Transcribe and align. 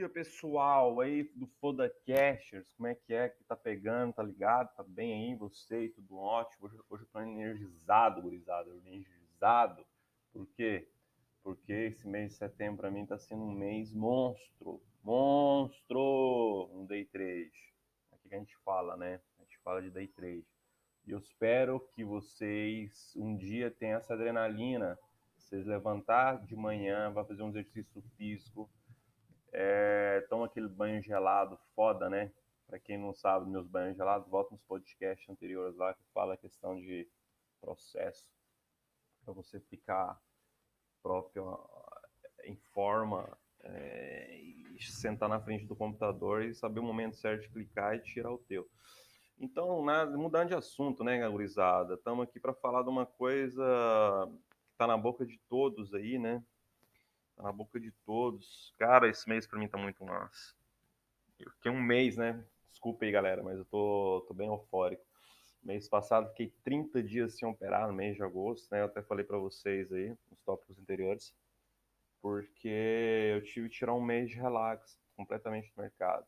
dia, 0.00 0.08
pessoal 0.08 0.98
aí 0.98 1.24
do 1.34 1.46
Fodacasters. 1.60 2.70
Como 2.70 2.86
é 2.86 2.94
que 2.94 3.12
é 3.12 3.28
que 3.28 3.44
tá 3.44 3.54
pegando? 3.54 4.14
Tá 4.14 4.22
ligado? 4.22 4.74
Tá 4.74 4.82
bem 4.82 5.12
aí? 5.12 5.34
Você? 5.36 5.90
Tudo 5.90 6.16
ótimo? 6.16 6.66
Hoje, 6.66 6.78
hoje 6.88 7.02
eu 7.02 7.08
tô 7.08 7.20
energizado, 7.20 8.22
gurizada. 8.22 8.70
Energizado. 8.70 9.84
Por 10.32 10.46
quê? 10.56 10.88
Porque 11.42 11.72
esse 11.72 12.08
mês 12.08 12.30
de 12.30 12.38
setembro 12.38 12.78
para 12.78 12.90
mim 12.90 13.04
tá 13.04 13.18
sendo 13.18 13.42
um 13.42 13.52
mês 13.52 13.92
monstro. 13.92 14.80
Monstro! 15.04 16.70
Um 16.72 16.86
day 16.86 17.04
trade. 17.04 17.74
Aqui 18.10 18.30
que 18.30 18.34
a 18.34 18.38
gente 18.38 18.56
fala, 18.64 18.96
né? 18.96 19.20
A 19.38 19.42
gente 19.42 19.58
fala 19.58 19.82
de 19.82 19.90
day 19.90 20.08
trade. 20.08 20.46
E 21.06 21.10
eu 21.10 21.18
espero 21.18 21.78
que 21.94 22.02
vocês 22.02 23.12
um 23.16 23.36
dia 23.36 23.70
tenham 23.70 23.98
essa 23.98 24.14
adrenalina. 24.14 24.98
Vocês 25.36 25.66
levantar 25.66 26.42
de 26.46 26.56
manhã, 26.56 27.10
vai 27.10 27.24
fazer 27.26 27.42
um 27.42 27.50
exercício 27.50 28.00
físico 28.16 28.70
é, 29.52 30.26
toma 30.28 30.46
aquele 30.46 30.68
banho 30.68 31.02
gelado 31.02 31.58
foda, 31.74 32.08
né? 32.08 32.32
Para 32.66 32.78
quem 32.78 32.96
não 32.96 33.12
sabe, 33.12 33.50
meus 33.50 33.66
banhos 33.66 33.96
gelados, 33.96 34.28
volta 34.28 34.54
nos 34.54 34.62
podcasts 34.62 35.28
anteriores 35.28 35.76
lá 35.76 35.92
que 35.92 36.04
fala 36.14 36.34
a 36.34 36.36
questão 36.36 36.76
de 36.76 37.08
processo 37.60 38.24
para 39.24 39.34
você 39.34 39.60
ficar 39.60 40.20
próprio 41.02 41.58
em 42.44 42.56
forma 42.72 43.36
é, 43.62 44.36
e 44.38 44.82
sentar 44.82 45.28
na 45.28 45.40
frente 45.40 45.66
do 45.66 45.76
computador 45.76 46.44
e 46.44 46.54
saber 46.54 46.80
o 46.80 46.84
momento 46.84 47.16
certo 47.16 47.42
de 47.42 47.48
clicar 47.50 47.94
e 47.94 48.02
tirar 48.02 48.32
o 48.32 48.38
teu. 48.38 48.68
Então, 49.38 49.84
mudando 50.16 50.48
de 50.48 50.54
assunto, 50.54 51.02
né, 51.02 51.26
gurizada? 51.28 51.94
Estamos 51.94 52.24
aqui 52.24 52.38
para 52.38 52.52
falar 52.52 52.82
de 52.82 52.90
uma 52.90 53.06
coisa 53.06 53.64
que 54.50 54.72
está 54.72 54.86
na 54.86 54.96
boca 54.96 55.24
de 55.24 55.38
todos 55.48 55.94
aí, 55.94 56.18
né? 56.18 56.44
Tá 57.40 57.44
na 57.44 57.52
boca 57.52 57.80
de 57.80 57.90
todos. 58.04 58.74
Cara, 58.78 59.08
esse 59.08 59.26
mês 59.26 59.46
para 59.46 59.58
mim 59.58 59.66
tá 59.66 59.78
muito 59.78 60.04
massa. 60.04 60.54
Eu 61.38 61.50
fiquei 61.52 61.72
um 61.72 61.80
mês, 61.80 62.18
né? 62.18 62.44
Desculpa 62.68 63.06
aí, 63.06 63.10
galera, 63.10 63.42
mas 63.42 63.56
eu 63.56 63.64
tô, 63.64 64.22
tô 64.28 64.34
bem 64.34 64.48
eufórico. 64.48 65.02
Mês 65.62 65.88
passado 65.88 66.28
fiquei 66.28 66.52
30 66.62 67.02
dias 67.02 67.38
sem 67.38 67.48
operar 67.48 67.88
no 67.88 67.94
mês 67.94 68.14
de 68.14 68.22
agosto, 68.22 68.70
né? 68.70 68.82
Eu 68.82 68.84
até 68.84 69.00
falei 69.00 69.24
para 69.24 69.38
vocês 69.38 69.90
aí, 69.90 70.10
nos 70.30 70.38
tópicos 70.44 70.78
anteriores, 70.78 71.34
porque 72.20 72.68
eu 73.34 73.42
tive 73.42 73.70
que 73.70 73.76
tirar 73.76 73.94
um 73.94 74.02
mês 74.02 74.28
de 74.28 74.36
relax 74.36 75.00
completamente 75.16 75.72
do 75.74 75.80
mercado. 75.80 76.26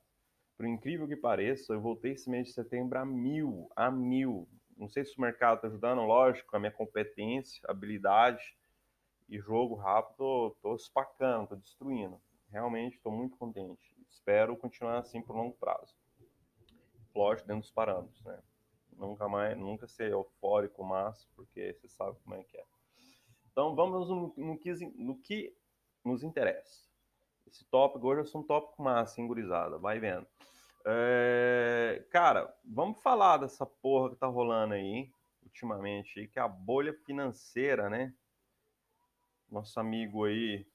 Por 0.57 0.65
incrível 0.65 1.07
que 1.07 1.17
pareça, 1.17 1.75
eu 1.75 1.81
voltei 1.83 2.13
esse 2.13 2.31
mês 2.31 2.47
de 2.47 2.55
setembro 2.55 2.99
a 2.99 3.05
mil, 3.05 3.71
a 3.77 3.91
mil. 3.91 4.49
Não 4.79 4.89
sei 4.89 5.05
se 5.05 5.19
o 5.19 5.21
mercado 5.21 5.61
tá 5.61 5.67
ajudando, 5.67 6.01
lógico, 6.01 6.57
a 6.57 6.59
minha 6.59 6.73
competência, 6.73 7.61
habilidade, 7.69 8.57
e 9.33 9.41
jogo 9.41 9.75
rápido, 9.77 10.55
tô, 10.61 10.75
espacando, 10.75 11.49
tô 11.49 11.57
destruindo. 11.57 12.21
Realmente 12.51 12.97
estou 12.97 13.11
muito 13.11 13.35
contente. 13.39 13.97
Espero 14.11 14.55
continuar 14.59 14.99
assim 14.99 15.23
por 15.23 15.35
longo 15.35 15.57
prazo. 15.57 15.97
Lógico, 17.15 17.49
dentro 17.49 17.63
dos 17.63 17.71
parâmetros, 17.71 18.23
né? 18.25 18.39
Nunca 18.93 19.27
mais, 19.27 19.57
nunca 19.57 19.89
ser 19.89 20.13
eufórico, 20.13 20.85
mas 20.85 21.25
porque 21.35 21.73
você 21.73 21.89
sabe 21.89 22.19
como 22.23 22.35
é 22.35 22.45
que 22.45 22.59
é. 22.59 22.65
Então 23.51 23.75
vamos 23.75 24.11
no, 24.11 24.35
no, 24.37 24.59
que, 24.59 24.75
no 24.95 25.17
que 25.17 25.57
nos 26.05 26.23
interessa. 26.23 26.91
Esse 27.47 27.65
tópico 27.65 28.07
hoje 28.07 28.31
é 28.35 28.39
um 28.39 28.43
tópico 28.43 28.83
massa, 28.83 29.19
engurizada, 29.19 29.79
vai 29.79 29.99
vendo. 29.99 30.27
É, 30.85 32.05
cara, 32.11 32.55
vamos 32.63 33.03
falar 33.03 33.39
dessa 33.39 33.65
porra 33.65 34.11
que 34.11 34.17
tá 34.17 34.27
rolando 34.27 34.75
aí, 34.75 35.11
ultimamente, 35.43 36.29
que 36.29 36.39
é 36.39 36.43
a 36.43 36.49
bolha 36.49 36.93
financeira, 36.93 37.89
né? 37.89 38.15
Nosso 39.53 39.79
amigo 39.79 40.25
aí 40.25 40.67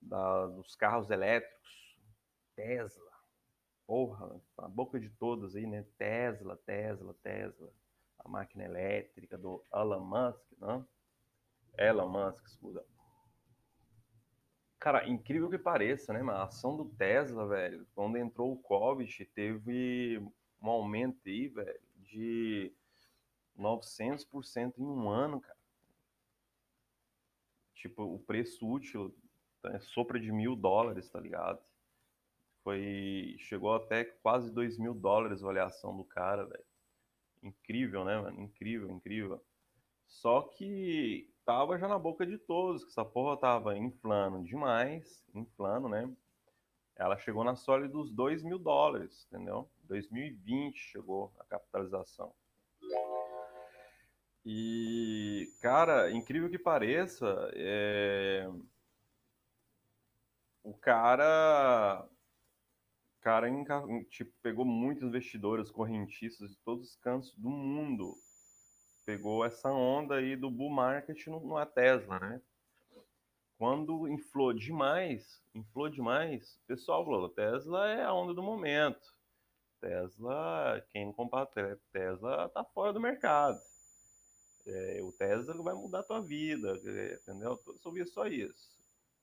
da, 0.00 0.46
dos 0.46 0.76
carros 0.76 1.10
elétricos, 1.10 1.98
Tesla. 2.54 3.10
Porra, 3.86 4.40
a 4.58 4.68
boca 4.68 5.00
de 5.00 5.08
todos 5.10 5.56
aí, 5.56 5.66
né? 5.66 5.84
Tesla, 5.96 6.56
Tesla, 6.58 7.14
Tesla. 7.22 7.72
A 8.18 8.28
máquina 8.28 8.64
elétrica 8.64 9.38
do 9.38 9.64
Elon 9.74 10.04
Musk, 10.04 10.52
não? 10.58 10.86
Elon 11.78 12.08
Musk, 12.08 12.46
escuta. 12.46 12.84
Cara, 14.78 15.08
incrível 15.08 15.50
que 15.50 15.58
pareça, 15.58 16.12
né? 16.12 16.20
A 16.32 16.44
ação 16.44 16.76
do 16.76 16.84
Tesla, 16.84 17.46
velho, 17.46 17.86
quando 17.94 18.16
entrou 18.16 18.52
o 18.52 18.62
Covid, 18.62 19.24
teve 19.26 20.18
um 20.62 20.68
aumento 20.68 21.20
aí, 21.26 21.48
velho, 21.48 21.80
de 21.96 22.72
900% 23.58 24.78
em 24.78 24.82
um 24.82 25.08
ano, 25.08 25.40
cara. 25.40 25.59
Tipo, 27.80 28.02
o 28.02 28.18
preço 28.18 28.68
útil 28.70 29.14
é 29.64 29.80
sopra 29.80 30.20
de 30.20 30.30
mil 30.30 30.54
dólares, 30.54 31.08
tá 31.08 31.18
ligado? 31.18 31.58
Foi. 32.62 33.36
Chegou 33.38 33.74
até 33.74 34.04
quase 34.04 34.52
dois 34.52 34.78
mil 34.78 34.92
dólares 34.92 35.42
a 35.42 35.46
avaliação 35.46 35.96
do 35.96 36.04
cara, 36.04 36.44
velho. 36.44 36.64
Incrível, 37.42 38.04
né, 38.04 38.20
mano? 38.20 38.38
Incrível, 38.42 38.90
incrível. 38.90 39.42
Só 40.06 40.42
que 40.42 41.32
tava 41.42 41.78
já 41.78 41.88
na 41.88 41.98
boca 41.98 42.26
de 42.26 42.36
todos, 42.36 42.84
que 42.84 42.90
essa 42.90 43.04
porra 43.04 43.38
tava 43.38 43.78
inflando 43.78 44.44
demais, 44.44 45.24
inflando, 45.34 45.88
né? 45.88 46.14
Ela 46.96 47.16
chegou 47.16 47.42
na 47.42 47.56
sólida 47.56 47.94
dos 47.94 48.12
2 48.12 48.42
mil 48.42 48.58
dólares, 48.58 49.26
entendeu? 49.26 49.70
2020 49.84 50.76
chegou 50.76 51.32
a 51.38 51.44
capitalização. 51.44 52.34
E, 54.44 55.52
cara, 55.60 56.10
incrível 56.10 56.48
que 56.48 56.58
pareça, 56.58 57.50
é... 57.54 58.48
o 60.62 60.72
cara, 60.74 62.06
cara 63.20 63.48
tipo, 64.08 64.32
pegou 64.42 64.64
muitos 64.64 65.02
investidores, 65.02 65.70
correntistas 65.70 66.50
de 66.50 66.56
todos 66.58 66.90
os 66.90 66.96
cantos 66.96 67.34
do 67.36 67.50
mundo. 67.50 68.16
Pegou 69.04 69.44
essa 69.44 69.70
onda 69.70 70.16
aí 70.16 70.36
do 70.36 70.50
bull 70.50 70.70
market 70.70 71.26
na 71.26 71.66
Tesla, 71.66 72.18
né? 72.18 72.40
Quando 73.58 74.08
inflou 74.08 74.54
demais, 74.54 75.42
inflou 75.54 75.90
demais, 75.90 76.56
o 76.64 76.66
pessoal 76.66 77.04
falou, 77.04 77.28
Tesla 77.28 77.90
é 77.90 78.04
a 78.04 78.14
onda 78.14 78.32
do 78.32 78.42
momento. 78.42 79.14
Tesla, 79.82 80.82
quem 80.90 81.04
não 81.04 81.12
Tesla 81.92 82.48
tá 82.50 82.64
fora 82.64 82.92
do 82.92 83.00
mercado 83.00 83.60
é, 84.66 85.00
o 85.02 85.12
Tesla 85.12 85.54
vai 85.62 85.74
mudar 85.74 86.00
a 86.00 86.04
tua 86.04 86.20
vida, 86.20 86.74
entendeu? 86.74 87.60
Eu 87.66 87.78
só 87.78 87.88
ouvia 87.88 88.06
só 88.06 88.26
isso. 88.26 88.70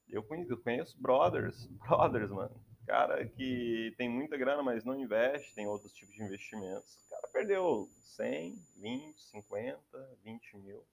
Eu 0.09 0.23
conheço, 0.23 0.51
eu 0.51 0.57
conheço 0.57 0.97
brothers, 0.99 1.65
brothers, 1.87 2.31
mano. 2.31 2.55
Cara 2.85 3.27
que 3.27 3.93
tem 3.97 4.09
muita 4.09 4.37
grana, 4.37 4.63
mas 4.63 4.85
não 4.85 4.95
investe, 4.95 5.53
tem 5.53 5.67
outros 5.67 5.91
tipos 5.93 6.15
de 6.15 6.23
investimentos. 6.23 6.95
O 7.05 7.09
cara 7.09 7.27
perdeu 7.27 7.89
100, 8.15 8.57
20, 8.77 9.21
50, 9.21 10.17
20 10.23 10.57
mil, 10.57 10.85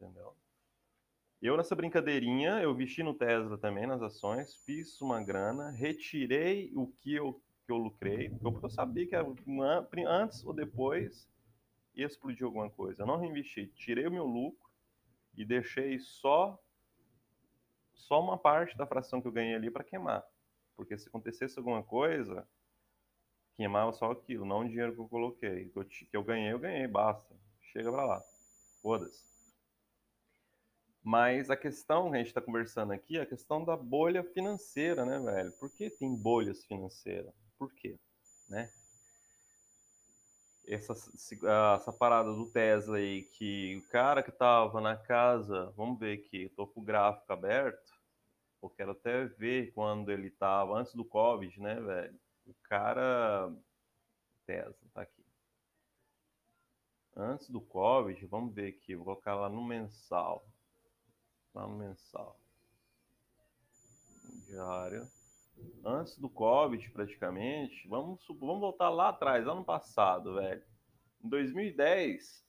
entendeu? 0.00 0.34
Eu, 1.42 1.56
nessa 1.56 1.74
brincadeirinha, 1.74 2.62
eu 2.62 2.74
vesti 2.74 3.02
no 3.02 3.14
Tesla 3.14 3.58
também, 3.58 3.86
nas 3.86 4.00
ações, 4.00 4.54
fiz 4.64 5.00
uma 5.00 5.22
grana, 5.22 5.70
retirei 5.70 6.72
o 6.74 6.86
que 6.86 7.14
eu, 7.14 7.42
que 7.66 7.72
eu 7.72 7.76
lucrei, 7.76 8.30
porque 8.30 8.64
eu 8.64 8.70
sabia 8.70 9.06
que 9.06 9.16
antes 10.06 10.44
ou 10.44 10.54
depois 10.54 11.28
ia 11.94 12.06
explodir 12.06 12.44
alguma 12.44 12.70
coisa. 12.70 13.02
Eu 13.02 13.06
não 13.06 13.18
reinvesti, 13.18 13.66
tirei 13.68 14.06
o 14.06 14.10
meu 14.10 14.24
lucro 14.24 14.70
e 15.36 15.44
deixei 15.44 15.98
só 15.98 16.58
só 17.94 18.20
uma 18.20 18.36
parte 18.36 18.76
da 18.76 18.86
fração 18.86 19.20
que 19.20 19.28
eu 19.28 19.32
ganhei 19.32 19.54
ali 19.54 19.70
para 19.70 19.84
queimar. 19.84 20.24
Porque 20.76 20.98
se 20.98 21.08
acontecesse 21.08 21.58
alguma 21.58 21.82
coisa, 21.82 22.46
queimava 23.54 23.92
só 23.92 24.10
aquilo, 24.10 24.44
não 24.44 24.60
o 24.60 24.68
dinheiro 24.68 24.92
que 24.92 25.00
eu 25.00 25.08
coloquei. 25.08 25.70
Que 25.70 26.16
eu 26.16 26.24
ganhei, 26.24 26.52
eu 26.52 26.58
ganhei, 26.58 26.86
basta. 26.86 27.34
Chega 27.72 27.90
para 27.90 28.04
lá. 28.04 28.24
Foda-se. 28.80 29.32
Mas 31.02 31.50
a 31.50 31.56
questão 31.56 32.10
que 32.10 32.16
a 32.16 32.18
gente 32.18 32.28
está 32.28 32.40
conversando 32.40 32.92
aqui 32.92 33.18
é 33.18 33.22
a 33.22 33.26
questão 33.26 33.64
da 33.64 33.76
bolha 33.76 34.22
financeira, 34.22 35.04
né, 35.04 35.18
velho? 35.18 35.52
Por 35.52 35.70
que 35.70 35.90
tem 35.90 36.14
bolhas 36.14 36.64
financeiras? 36.64 37.32
Por 37.58 37.72
quê? 37.74 37.98
Né? 38.48 38.70
Essa, 40.66 40.92
essa 40.92 41.92
parada 41.92 42.32
do 42.32 42.46
Tesla 42.50 42.96
aí, 42.96 43.22
que 43.22 43.76
o 43.76 43.88
cara 43.90 44.22
que 44.22 44.30
tava 44.30 44.80
na 44.80 44.96
casa, 44.96 45.72
vamos 45.76 45.98
ver 45.98 46.18
aqui, 46.18 46.48
tô 46.50 46.66
com 46.66 46.80
o 46.80 46.84
gráfico 46.84 47.32
aberto, 47.32 47.92
eu 48.62 48.70
quero 48.70 48.92
até 48.92 49.24
ver 49.24 49.72
quando 49.72 50.10
ele 50.10 50.30
tava, 50.30 50.78
antes 50.78 50.94
do 50.94 51.04
Covid, 51.04 51.60
né, 51.60 51.80
velho? 51.80 52.20
O 52.46 52.54
cara, 52.62 53.52
Tesla, 54.46 54.88
tá 54.94 55.02
aqui. 55.02 55.24
Antes 57.16 57.50
do 57.50 57.60
Covid, 57.60 58.24
vamos 58.26 58.54
ver 58.54 58.68
aqui, 58.68 58.94
vou 58.94 59.04
colocar 59.04 59.34
lá 59.34 59.48
no 59.48 59.64
mensal. 59.64 60.46
Lá 61.54 61.66
no 61.66 61.76
mensal. 61.76 62.38
Diário 64.46 65.06
antes 65.84 66.18
do 66.18 66.28
Covid, 66.28 66.90
praticamente, 66.90 67.86
vamos, 67.88 68.24
vamos 68.28 68.60
voltar 68.60 68.90
lá 68.90 69.08
atrás, 69.08 69.46
ano 69.46 69.64
passado, 69.64 70.34
velho. 70.34 70.62
Em 71.22 71.28
2010, 71.28 72.44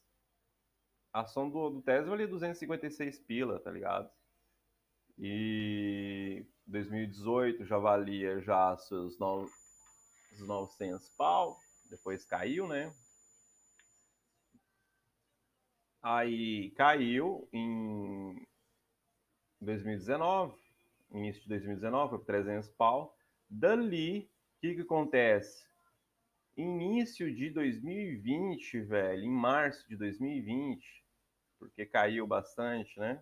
a 1.12 1.22
ação 1.22 1.50
do, 1.50 1.70
do 1.70 1.82
Tesla 1.82 2.10
valia 2.10 2.28
256 2.28 3.20
pila, 3.20 3.60
tá 3.60 3.72
ligado? 3.72 4.10
E 5.18 6.46
2018 6.66 7.66
já 7.66 7.78
valia 7.78 8.42
já 8.42 8.76
seus 8.78 9.18
900 9.20 11.10
pau, 11.10 11.60
depois 11.90 12.26
caiu, 12.26 12.68
né? 12.68 12.94
Aí 16.02 16.72
caiu 16.72 17.48
em 17.54 18.46
2019, 19.62 20.63
início 21.14 21.42
de 21.44 21.50
2019, 21.50 22.10
foi 22.10 22.20
para 22.20 22.44
300 22.44 22.70
pau. 22.70 23.16
Dali, 23.50 24.30
o 24.58 24.62
que, 24.62 24.76
que 24.76 24.82
acontece? 24.82 25.66
Início 26.58 27.34
de 27.34 27.50
2020, 27.50 28.82
velho, 28.82 29.24
em 29.24 29.32
março 29.32 29.88
de 29.88 29.96
2020, 29.96 31.04
porque 31.60 31.86
caiu 31.86 32.28
bastante, 32.28 33.00
né? 33.00 33.22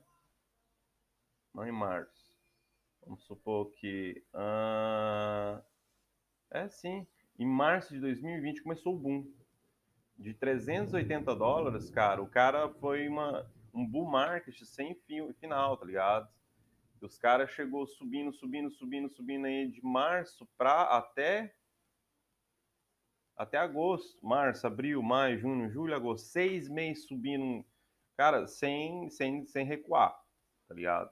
Não 1.54 1.68
em 1.68 1.72
março. 1.72 2.38
Vamos 3.06 3.24
supor 3.26 3.72
que. 3.72 4.24
Uh... 4.34 5.62
É 6.52 6.68
sim. 6.68 7.08
Em 7.40 7.46
março 7.46 7.94
de 7.94 8.00
2020 8.00 8.62
começou 8.62 8.94
o 8.94 9.00
boom. 9.00 9.26
De 10.18 10.34
380 10.34 11.34
dólares, 11.36 11.90
cara, 11.90 12.22
o 12.22 12.28
cara 12.28 12.70
foi 12.76 13.08
uma, 13.08 13.50
um 13.74 13.88
bull 13.88 14.06
market 14.06 14.56
sem 14.64 14.94
fim, 15.08 15.34
final, 15.34 15.78
tá 15.78 15.86
ligado? 15.86 16.30
Os 17.02 17.18
caras 17.18 17.50
chegou 17.52 17.88
subindo, 17.88 18.32
subindo, 18.32 18.70
subindo, 18.70 19.10
subindo 19.10 19.46
aí 19.46 19.68
de 19.68 19.84
março 19.84 20.48
para 20.58 20.84
até 20.84 21.56
até 23.36 23.58
agosto, 23.58 24.24
março, 24.24 24.68
abril, 24.68 25.02
maio, 25.02 25.40
junho, 25.40 25.70
julho, 25.72 25.96
agosto, 25.96 26.28
seis 26.28 26.70
meses 26.70 27.08
subindo, 27.08 27.66
cara, 28.16 28.46
sem, 28.46 29.10
sem, 29.10 29.46
sem 29.48 29.66
recuar, 29.66 30.16
tá 30.68 30.76
ligado? 30.76 31.12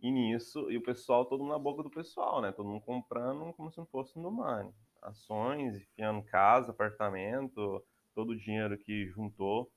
E 0.00 0.10
nisso, 0.10 0.70
e 0.70 0.76
o 0.76 0.82
pessoal, 0.82 1.24
todo 1.24 1.40
mundo 1.40 1.52
na 1.52 1.58
boca 1.58 1.82
do 1.82 1.90
pessoal, 1.90 2.42
né? 2.42 2.52
Todo 2.52 2.68
mundo 2.68 2.82
comprando 2.82 3.52
como 3.54 3.70
se 3.70 3.78
não 3.78 3.86
fosse 3.86 4.18
no 4.18 4.30
money. 4.30 4.72
Ações, 5.00 5.76
enfiando 5.76 6.22
casa, 6.24 6.70
apartamento, 6.70 7.82
todo 8.14 8.30
o 8.30 8.36
dinheiro 8.36 8.76
que 8.76 9.06
juntou. 9.06 9.72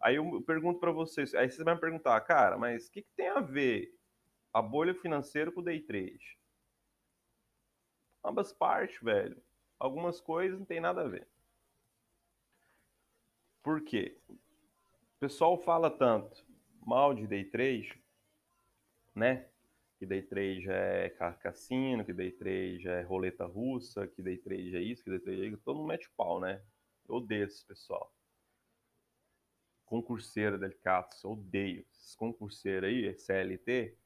Aí 0.00 0.16
eu 0.16 0.42
pergunto 0.42 0.78
para 0.78 0.92
vocês, 0.92 1.34
aí 1.34 1.48
vocês 1.48 1.64
vão 1.64 1.74
me 1.74 1.80
perguntar, 1.80 2.20
cara, 2.20 2.58
mas 2.58 2.88
o 2.88 2.92
que, 2.92 3.02
que 3.02 3.10
tem 3.16 3.28
a 3.28 3.40
ver 3.40 3.95
a 4.56 4.62
bolha 4.62 4.94
financeira 4.94 5.52
com 5.52 5.60
o 5.60 5.62
day 5.62 5.82
trade? 5.82 6.38
Ambas 8.24 8.54
partes, 8.54 8.98
velho. 9.02 9.36
Algumas 9.78 10.18
coisas 10.18 10.58
não 10.58 10.64
tem 10.64 10.80
nada 10.80 11.02
a 11.02 11.08
ver. 11.08 11.28
Por 13.62 13.82
quê? 13.82 14.18
O 14.30 15.18
pessoal 15.20 15.58
fala 15.58 15.90
tanto 15.90 16.42
mal 16.86 17.12
de 17.12 17.26
day 17.26 17.44
trade, 17.44 18.02
né? 19.14 19.46
Que 19.98 20.06
day 20.06 20.22
trade 20.22 20.70
é 20.70 21.10
cassino, 21.10 22.02
que 22.02 22.14
day 22.14 22.32
trade 22.32 22.88
é 22.88 23.02
roleta 23.02 23.44
russa, 23.44 24.06
que 24.06 24.22
day 24.22 24.38
trade 24.38 24.74
é 24.74 24.80
isso, 24.80 25.04
que 25.04 25.10
day 25.10 25.20
trade 25.20 25.42
é 25.42 25.46
isso. 25.48 25.62
Todo 25.62 25.76
mundo 25.76 25.88
mete 25.88 26.08
pau, 26.16 26.40
né? 26.40 26.62
Eu 27.06 27.16
odeio 27.16 27.44
esse 27.44 27.62
pessoal. 27.62 28.10
Concurseiro 29.84 30.58
delicados, 30.58 31.22
odeio. 31.26 31.84
Esses 31.92 32.14
concurseiros 32.14 32.88
aí, 32.88 33.14
CLT, 33.18 33.98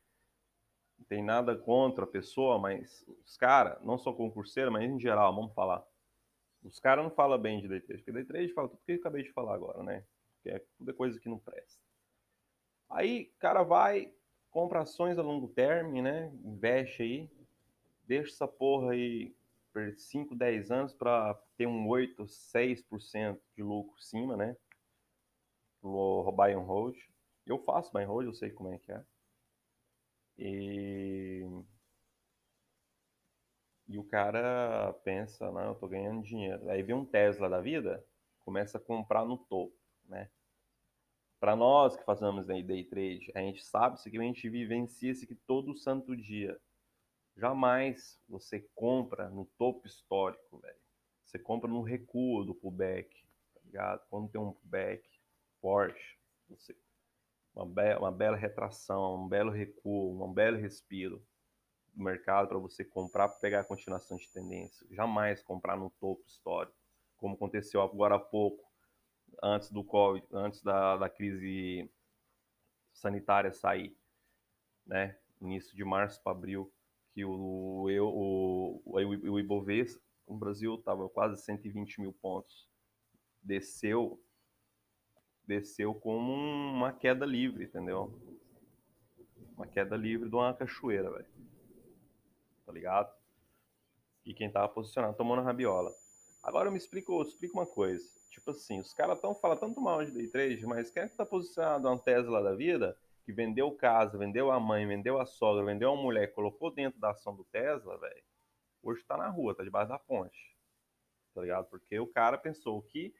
tem 1.08 1.23
nada 1.23 1.56
contra 1.56 2.05
a 2.05 2.06
pessoa, 2.06 2.58
mas 2.58 3.05
os 3.25 3.37
caras, 3.37 3.82
não 3.82 3.99
só 3.99 4.12
concurseiro, 4.12 4.70
mas 4.70 4.88
em 4.88 4.99
geral, 4.99 5.35
vamos 5.35 5.52
falar. 5.55 5.85
Os 6.62 6.79
caras 6.79 7.02
não 7.02 7.11
falam 7.11 7.38
bem 7.38 7.61
de 7.61 7.69
day 7.69 7.81
trade, 7.81 8.02
porque 8.02 8.12
day 8.12 8.25
trade 8.25 8.52
fala 8.52 8.69
tudo 8.69 8.82
que 8.85 8.93
eu 8.93 8.97
acabei 8.97 9.23
de 9.23 9.32
falar 9.32 9.55
agora, 9.55 9.82
né? 9.82 10.05
Que 10.43 10.50
é 10.50 10.64
tudo 10.76 10.91
é 10.91 10.94
coisa 10.94 11.19
que 11.19 11.29
não 11.29 11.38
presta. 11.38 11.81
Aí, 12.88 13.32
cara 13.38 13.62
vai, 13.62 14.12
compra 14.50 14.81
ações 14.81 15.19
a 15.19 15.23
longo 15.23 15.49
termo, 15.49 16.02
né? 16.02 16.31
Investe 16.44 17.02
aí, 17.02 17.31
deixa 18.06 18.32
essa 18.32 18.49
porra 18.49 18.93
aí 18.93 19.35
por 19.73 19.94
5, 19.97 20.35
10 20.35 20.70
anos 20.70 20.93
para 20.93 21.35
ter 21.56 21.67
um 21.67 21.88
8, 21.88 22.25
6% 22.25 23.41
de 23.56 23.62
lucro 23.62 24.00
cima, 24.02 24.37
né? 24.37 24.56
Buy 25.82 26.52
and 26.52 26.61
hold. 26.61 26.97
Eu 27.47 27.58
faço 27.58 27.93
buy 27.93 28.02
and 28.02 28.08
hold, 28.08 28.26
eu 28.26 28.35
sei 28.35 28.50
como 28.50 28.75
é 28.75 28.79
que 28.79 28.93
é. 28.93 29.02
E, 30.43 31.45
e 33.87 33.99
o 33.99 34.05
cara 34.05 34.95
pensa, 35.05 35.53
não, 35.53 35.69
eu 35.69 35.75
tô 35.75 35.87
ganhando 35.87 36.23
dinheiro. 36.23 36.71
Aí 36.71 36.83
vem 36.83 36.97
um 36.97 37.05
Tesla 37.05 37.47
da 37.47 37.61
vida, 37.61 38.03
começa 38.39 38.79
a 38.79 38.81
comprar 38.81 39.27
no 39.27 39.37
topo, 39.37 39.77
né? 40.07 40.31
Para 41.39 41.55
nós 41.55 41.95
que 41.95 42.05
fazemos 42.05 42.47
day 42.47 42.85
trade, 42.85 43.31
a 43.35 43.41
gente 43.41 43.63
sabe 43.63 43.99
isso 43.99 44.09
aqui, 44.09 44.19
a 44.19 44.23
gente 44.23 44.49
vivencia 44.49 45.11
isso 45.11 45.25
aqui 45.25 45.35
todo 45.35 45.77
santo 45.77 46.17
dia. 46.17 46.59
Jamais 47.37 48.19
você 48.27 48.61
compra 48.75 49.29
no 49.29 49.45
topo 49.59 49.87
histórico, 49.87 50.59
velho. 50.59 50.81
Você 51.25 51.39
compra 51.39 51.69
no 51.69 51.83
recuo 51.83 52.45
do 52.45 52.55
pullback, 52.55 53.15
tá 53.55 53.61
ligado? 53.65 54.07
Quando 54.09 54.31
tem 54.31 54.41
um 54.41 54.53
pullback 54.53 55.07
forte, 55.61 56.19
você 56.49 56.75
uma, 57.55 57.67
be 57.67 57.97
uma 57.99 58.12
bela 58.12 58.37
retração, 58.37 59.25
um 59.25 59.29
belo 59.29 59.50
recuo, 59.50 60.25
um 60.25 60.32
belo 60.32 60.58
respiro 60.58 61.23
do 61.93 62.02
mercado 62.02 62.49
para 62.49 62.58
você 62.58 62.85
comprar 62.85 63.29
para 63.29 63.38
pegar 63.38 63.61
a 63.61 63.64
continuação 63.64 64.17
de 64.17 64.29
tendência. 64.31 64.87
Jamais 64.91 65.43
comprar 65.43 65.76
no 65.76 65.91
topo 65.91 66.23
histórico, 66.26 66.76
como 67.17 67.35
aconteceu 67.35 67.82
agora 67.82 68.14
há 68.14 68.19
pouco, 68.19 68.64
antes 69.43 69.70
do 69.70 69.85
COVID, 69.85 70.26
antes 70.32 70.62
da, 70.62 70.97
da 70.97 71.08
crise 71.08 71.91
sanitária 72.93 73.52
sair, 73.52 73.97
né? 74.87 75.17
Início 75.41 75.75
de 75.75 75.85
março 75.85 76.23
para 76.23 76.32
abril, 76.32 76.73
que 77.12 77.25
o, 77.25 77.88
eu, 77.88 78.06
o, 78.06 78.82
o, 78.85 79.32
o 79.32 79.41
Ibovespa, 79.41 80.00
no 80.29 80.37
Brasil, 80.37 80.75
estava 80.75 81.08
quase 81.08 81.43
120 81.43 82.00
mil 82.00 82.12
pontos. 82.12 82.69
Desceu 83.43 84.23
desceu 85.50 85.93
como 85.93 86.32
uma 86.32 86.93
queda 86.93 87.26
livre, 87.26 87.64
entendeu? 87.64 88.12
Uma 89.56 89.67
queda 89.67 89.97
livre 89.97 90.29
de 90.29 90.35
uma 90.35 90.55
cachoeira, 90.55 91.11
velho. 91.11 91.26
Tá 92.64 92.73
ligado? 92.73 93.12
E 94.25 94.32
quem 94.32 94.49
tava 94.49 94.69
posicionado 94.69 95.17
tomando 95.17 95.43
rabiola. 95.43 95.91
Agora 96.41 96.69
eu 96.69 96.73
me 96.73 96.79
explico, 96.79 97.20
explico 97.23 97.58
uma 97.58 97.67
coisa. 97.67 98.05
Tipo 98.31 98.52
assim, 98.52 98.78
os 98.78 98.95
caras 98.95 99.21
tão 99.21 99.35
falando 99.35 99.59
tanto 99.59 99.80
mal 99.80 100.04
de 100.04 100.12
day 100.12 100.28
trade, 100.28 100.64
mas 100.64 100.88
quem 100.88 101.02
é 101.02 101.09
que 101.09 101.16
tá 101.16 101.26
posicionado 101.26 101.88
uma 101.88 101.99
Tesla 101.99 102.40
da 102.40 102.54
vida, 102.54 102.97
que 103.25 103.33
vendeu 103.33 103.73
casa, 103.73 104.16
vendeu 104.16 104.52
a 104.52 104.61
mãe, 104.61 104.87
vendeu 104.87 105.21
a 105.21 105.26
sogra, 105.26 105.64
vendeu 105.64 105.90
a 105.90 105.97
mulher, 105.97 106.33
colocou 106.33 106.71
dentro 106.71 107.00
da 107.00 107.11
ação 107.11 107.35
do 107.35 107.45
Tesla, 107.47 107.99
velho, 107.99 108.23
hoje 108.85 109.02
tá 109.02 109.16
na 109.16 109.28
rua, 109.28 109.54
tá 109.54 109.64
debaixo 109.64 109.88
da 109.88 109.99
ponte. 109.99 110.57
Tá 111.35 111.40
ligado? 111.42 111.66
Porque 111.66 111.99
o 111.99 112.07
cara 112.07 112.38
pensou 112.38 112.80
que 112.83 113.12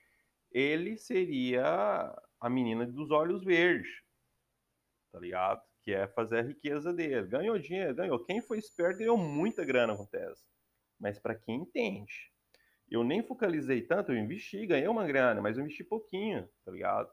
ele 0.50 0.97
seria 0.97 1.62
a 2.40 2.50
menina 2.50 2.87
dos 2.87 3.11
olhos 3.11 3.45
verdes, 3.45 3.90
tá 5.12 5.19
ligado? 5.19 5.62
Que 5.83 5.92
é 5.92 6.07
fazer 6.09 6.38
a 6.38 6.42
riqueza 6.42 6.92
dele. 6.92 7.28
Ganhou 7.28 7.59
dinheiro, 7.59 7.95
ganhou. 7.95 8.25
Quem 8.25 8.40
foi 8.40 8.59
esperto 8.59 8.99
ganhou 8.99 9.16
muita 9.16 9.64
grana 9.64 9.97
com 9.97 10.07
Tesla. 10.07 10.45
Mas 10.99 11.19
para 11.19 11.35
quem 11.35 11.62
entende. 11.62 12.30
Eu 12.88 13.04
nem 13.04 13.23
focalizei 13.23 13.83
tanto, 13.83 14.12
eu 14.12 14.19
investi, 14.19 14.66
ganhei 14.66 14.88
uma 14.88 15.07
grana, 15.07 15.40
mas 15.40 15.57
eu 15.57 15.64
investi 15.64 15.85
pouquinho, 15.85 16.49
tá 16.64 16.73
ligado? 16.73 17.11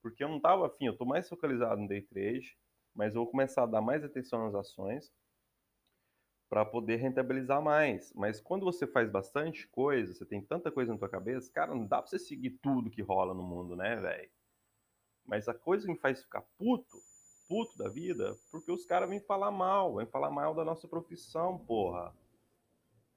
Porque 0.00 0.22
eu 0.22 0.28
não 0.28 0.40
tava 0.40 0.66
afim, 0.66 0.86
eu 0.86 0.96
tô 0.96 1.04
mais 1.04 1.28
focalizado 1.28 1.80
no 1.80 1.88
day 1.88 2.00
trade, 2.00 2.56
mas 2.94 3.14
eu 3.14 3.22
vou 3.22 3.30
começar 3.30 3.64
a 3.64 3.66
dar 3.66 3.82
mais 3.82 4.04
atenção 4.04 4.44
nas 4.44 4.54
ações 4.54 5.12
para 6.48 6.64
poder 6.64 6.96
rentabilizar 6.96 7.62
mais. 7.62 8.12
Mas 8.14 8.40
quando 8.40 8.64
você 8.64 8.86
faz 8.86 9.10
bastante 9.10 9.66
coisa, 9.68 10.14
você 10.14 10.24
tem 10.24 10.40
tanta 10.40 10.70
coisa 10.70 10.92
na 10.92 10.98
tua 10.98 11.08
cabeça, 11.08 11.50
cara, 11.52 11.74
não 11.74 11.86
dá 11.86 12.00
para 12.00 12.08
você 12.08 12.18
seguir 12.18 12.50
tudo 12.62 12.90
que 12.90 13.02
rola 13.02 13.34
no 13.34 13.42
mundo, 13.42 13.74
né, 13.74 13.96
velho? 13.96 14.30
Mas 15.24 15.48
a 15.48 15.54
coisa 15.54 15.86
que 15.86 15.92
me 15.92 15.98
faz 15.98 16.22
ficar 16.22 16.42
puto, 16.56 16.98
puto 17.48 17.76
da 17.76 17.88
vida, 17.88 18.36
porque 18.50 18.70
os 18.70 18.86
caras 18.86 19.08
vêm 19.08 19.20
falar 19.20 19.50
mal, 19.50 19.96
vêm 19.96 20.06
falar 20.06 20.30
mal 20.30 20.54
da 20.54 20.64
nossa 20.64 20.86
profissão, 20.86 21.58
porra. 21.58 22.14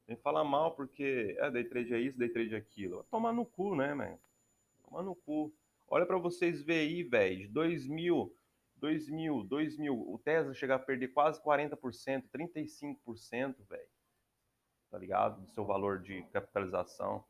Vem 0.08 0.18
falar 0.18 0.44
mal 0.44 0.76
porque, 0.76 1.36
é, 1.38 1.52
day 1.52 1.64
trade 1.64 1.94
é 1.94 2.00
isso, 2.00 2.18
day 2.18 2.30
trade 2.30 2.56
é 2.56 2.58
aquilo. 2.58 3.06
Tomar 3.12 3.32
no 3.32 3.46
cu, 3.46 3.76
né, 3.76 3.94
man? 3.94 4.18
Tomar 4.84 5.04
no 5.04 5.16
cu. 5.16 5.54
Olha 5.88 6.06
para 6.06 6.18
vocês 6.18 6.64
ver 6.64 6.80
aí, 6.80 7.04
velho, 7.04 7.38
de 7.38 7.48
2000 7.48 8.34
2000, 8.80 9.44
2000, 9.44 9.94
o 9.94 10.18
Tesla 10.20 10.54
chegar 10.54 10.76
a 10.76 10.80
perder 10.80 11.10
quase 11.10 11.42
40%, 11.44 12.24
35%, 12.30 13.56
velho. 13.68 13.90
Tá 14.90 14.98
ligado? 14.98 15.42
Do 15.42 15.48
seu 15.50 15.66
valor 15.66 16.02
de 16.02 16.24
capitalização. 16.32 17.24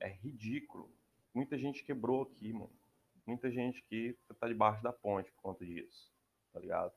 É 0.00 0.08
ridículo. 0.08 0.90
Muita 1.34 1.56
gente 1.58 1.84
quebrou 1.84 2.22
aqui, 2.22 2.52
mano. 2.52 2.72
Muita 3.26 3.50
gente 3.50 3.82
que 3.84 4.16
tá 4.38 4.48
debaixo 4.48 4.82
da 4.82 4.92
ponte 4.92 5.30
por 5.32 5.42
conta 5.42 5.64
disso. 5.64 6.12
Tá 6.52 6.58
ligado? 6.58 6.92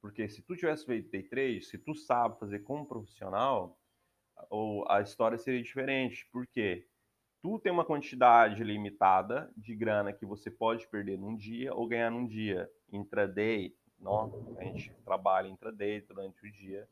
Porque 0.00 0.28
se 0.28 0.42
tu 0.42 0.56
tivesse 0.56 0.84
feito 0.84 1.10
day 1.10 1.22
trade, 1.22 1.62
se 1.62 1.78
tu 1.78 1.94
sabe 1.94 2.38
fazer 2.38 2.58
como 2.60 2.86
profissional, 2.86 3.78
ou 4.50 4.84
a 4.90 5.00
história 5.00 5.38
seria 5.38 5.62
diferente. 5.62 6.28
Por 6.30 6.46
quê? 6.46 6.86
Tu 7.42 7.58
tem 7.58 7.72
uma 7.72 7.84
quantidade 7.84 8.62
limitada 8.62 9.50
de 9.56 9.74
grana 9.74 10.12
que 10.12 10.24
você 10.24 10.50
pode 10.50 10.86
perder 10.86 11.18
num 11.18 11.36
dia 11.36 11.74
ou 11.74 11.88
ganhar 11.88 12.10
num 12.10 12.26
dia, 12.26 12.70
intraday, 12.92 13.74
não, 13.98 14.32
a 14.58 14.64
gente 14.64 14.92
trabalha 15.04 15.48
intraday 15.48 16.00
durante 16.00 16.46
o 16.46 16.50
dia, 16.50 16.88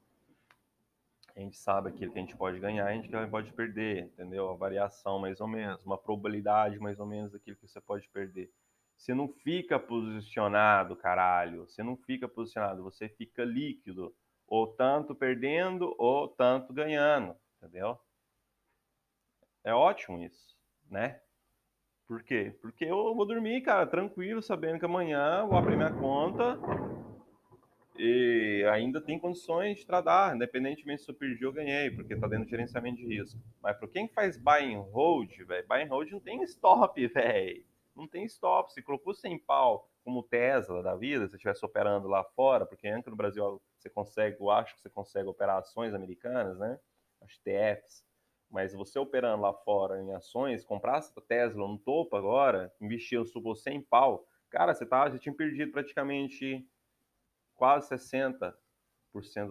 a 1.34 1.40
gente 1.40 1.56
sabe 1.56 1.88
aquilo 1.88 2.12
que 2.12 2.18
a 2.18 2.22
gente 2.22 2.36
pode 2.36 2.58
ganhar, 2.58 2.86
a 2.86 2.92
gente 2.92 3.08
pode 3.30 3.52
perder, 3.52 4.04
entendeu? 4.04 4.50
A 4.50 4.54
variação 4.54 5.18
mais 5.18 5.40
ou 5.40 5.46
menos, 5.46 5.84
uma 5.86 5.96
probabilidade 5.96 6.78
mais 6.78 6.98
ou 6.98 7.06
menos 7.06 7.32
daquilo 7.32 7.56
que 7.56 7.68
você 7.68 7.80
pode 7.80 8.08
perder. 8.08 8.50
Você 8.96 9.14
não 9.14 9.28
fica 9.28 9.78
posicionado, 9.78 10.94
caralho. 10.94 11.66
Você 11.66 11.82
não 11.82 11.96
fica 11.96 12.28
posicionado, 12.28 12.82
você 12.82 13.08
fica 13.08 13.42
líquido, 13.44 14.14
ou 14.46 14.66
tanto 14.66 15.14
perdendo 15.14 15.94
ou 15.96 16.28
tanto 16.28 16.72
ganhando, 16.74 17.34
entendeu? 17.56 17.98
É 19.64 19.74
ótimo 19.74 20.22
isso, 20.22 20.56
né? 20.90 21.20
Por 22.06 22.22
quê? 22.22 22.56
Porque 22.60 22.84
eu 22.84 23.14
vou 23.14 23.26
dormir, 23.26 23.60
cara, 23.62 23.86
tranquilo, 23.86 24.42
sabendo 24.42 24.78
que 24.78 24.84
amanhã 24.84 25.46
vou 25.46 25.56
abrir 25.56 25.76
minha 25.76 25.92
conta 25.92 26.58
e 27.96 28.64
ainda 28.72 29.00
tem 29.00 29.18
condições 29.18 29.78
de 29.78 29.86
tratar, 29.86 30.34
independentemente 30.34 31.02
se 31.02 31.10
eu 31.10 31.14
perdi 31.14 31.44
ou 31.44 31.52
ganhei, 31.52 31.90
porque 31.90 32.16
tá 32.16 32.26
dentro 32.26 32.48
gerenciamento 32.48 32.96
de 32.96 33.06
risco. 33.06 33.38
Mas 33.62 33.76
para 33.76 33.88
quem 33.88 34.08
faz 34.08 34.38
buy 34.38 34.74
and 34.74 34.80
hold, 34.90 35.30
velho, 35.44 35.68
buy 35.68 35.82
and 35.82 35.88
hold 35.88 36.10
não 36.10 36.20
tem 36.20 36.42
stop, 36.44 37.06
velho. 37.06 37.64
Não 37.94 38.08
tem 38.08 38.24
stop. 38.24 38.72
Se 38.72 38.82
colocou 38.82 39.12
sem 39.12 39.38
pau, 39.38 39.90
como 40.02 40.22
Tesla 40.22 40.82
da 40.82 40.96
vida, 40.96 41.28
se 41.28 41.36
estivesse 41.36 41.64
operando 41.64 42.08
lá 42.08 42.24
fora, 42.24 42.64
porque 42.64 42.88
antes 42.88 43.10
no 43.10 43.16
Brasil 43.16 43.60
você 43.78 43.90
consegue, 43.90 44.40
eu 44.40 44.50
acho 44.50 44.74
que 44.74 44.80
você 44.80 44.88
consegue 44.88 45.28
operar 45.28 45.58
ações 45.58 45.92
americanas, 45.92 46.58
né? 46.58 46.80
As 47.20 47.36
TFs. 47.38 48.02
Mas 48.50 48.74
você 48.74 48.98
operando 48.98 49.42
lá 49.42 49.54
fora 49.54 50.02
em 50.02 50.12
ações, 50.12 50.64
comprasse 50.64 51.12
a 51.16 51.20
Tesla 51.20 51.66
no 51.66 51.78
topo 51.78 52.16
agora, 52.16 52.72
investir, 52.80 53.24
supor, 53.24 53.56
100 53.56 53.82
pau, 53.82 54.26
cara, 54.50 54.74
você, 54.74 54.84
tá, 54.84 55.08
você 55.08 55.18
tinha 55.18 55.34
perdido 55.34 55.70
praticamente 55.70 56.66
quase 57.54 57.88
60% 57.90 58.54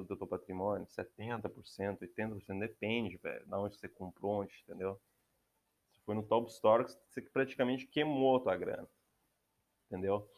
do 0.06 0.18
teu 0.18 0.28
patrimônio, 0.28 0.86
70%, 0.88 2.00
80%, 2.00 2.60
depende, 2.60 3.18
velho, 3.18 3.46
de 3.46 3.56
onde 3.56 3.78
você 3.78 3.88
comprou, 3.88 4.42
onde, 4.42 4.54
entendeu? 4.64 5.00
Se 5.94 6.02
foi 6.02 6.16
no 6.16 6.24
top 6.24 6.50
store, 6.52 6.86
você 7.08 7.22
praticamente 7.22 7.88
queimou 7.88 8.38
a 8.38 8.40
tua 8.42 8.58
grana, 8.58 8.88
entendeu? 9.88 10.30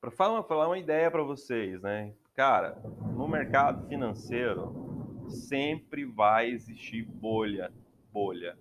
Para 0.00 0.10
falar, 0.10 0.42
falar 0.44 0.68
uma 0.68 0.78
ideia 0.78 1.10
para 1.10 1.22
vocês, 1.22 1.82
né? 1.82 2.14
Cara, 2.34 2.80
no 3.16 3.26
mercado 3.26 3.86
financeiro 3.88 4.89
sempre 5.30 6.04
vai 6.04 6.50
existir 6.50 7.02
bolha, 7.04 7.72
bolha. 8.12 8.58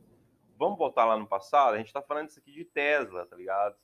Vamos 0.58 0.78
voltar 0.78 1.06
lá 1.06 1.18
no 1.18 1.28
passado, 1.28 1.74
a 1.74 1.78
gente 1.78 1.88
está 1.88 2.02
falando 2.02 2.30
isso 2.30 2.40
aqui 2.40 2.52
de 2.52 2.66
Tesla, 2.66 3.26
tá 3.26 3.36
ligado? 3.36 3.76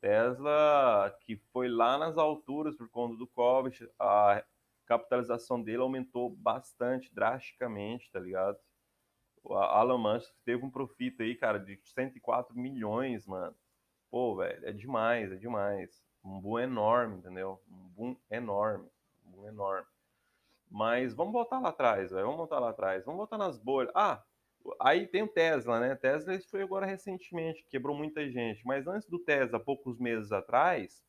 Tesla, 0.00 1.16
que 1.20 1.36
foi 1.52 1.68
lá 1.68 1.96
nas 1.96 2.18
alturas 2.18 2.76
por 2.76 2.88
conta 2.88 3.16
do 3.16 3.26
Covid, 3.26 3.88
a 3.98 4.44
capitalização 4.84 5.62
dele 5.62 5.82
aumentou 5.82 6.28
bastante, 6.28 7.14
drasticamente, 7.14 8.10
tá 8.10 8.20
ligado? 8.20 8.58
O 9.42 9.54
Alan 9.54 9.98
Musk 9.98 10.34
teve 10.44 10.64
um 10.64 10.70
profito 10.70 11.22
aí, 11.22 11.34
cara, 11.34 11.58
de 11.58 11.78
104 11.84 12.56
milhões, 12.58 13.26
mano. 13.26 13.54
Pô, 14.10 14.36
velho, 14.36 14.66
é 14.66 14.72
demais, 14.72 15.32
é 15.32 15.36
demais. 15.36 16.02
Um 16.24 16.40
boom 16.40 16.58
enorme, 16.58 17.18
entendeu? 17.18 17.62
Um 17.68 17.88
boom 17.88 18.16
enorme, 18.30 18.88
um 19.24 19.30
boom 19.30 19.48
enorme. 19.48 19.86
Mas 20.70 21.14
vamos 21.14 21.32
voltar 21.32 21.60
lá 21.60 21.68
atrás, 21.68 22.10
velho. 22.10 22.24
Vamos 22.24 22.38
voltar 22.38 22.58
lá 22.58 22.70
atrás. 22.70 23.04
Vamos 23.04 23.18
voltar 23.18 23.38
nas 23.38 23.58
bolhas. 23.58 23.92
Ah, 23.94 24.22
Aí 24.80 25.06
tem 25.06 25.22
o 25.22 25.28
Tesla, 25.28 25.78
né? 25.78 25.94
Tesla 25.94 26.38
foi 26.50 26.62
agora 26.62 26.86
recentemente, 26.86 27.66
quebrou 27.68 27.96
muita 27.96 28.28
gente. 28.30 28.64
Mas 28.66 28.86
antes 28.86 29.08
do 29.08 29.18
Tesla, 29.18 29.60
poucos 29.60 29.98
meses 29.98 30.32
atrás, 30.32 31.04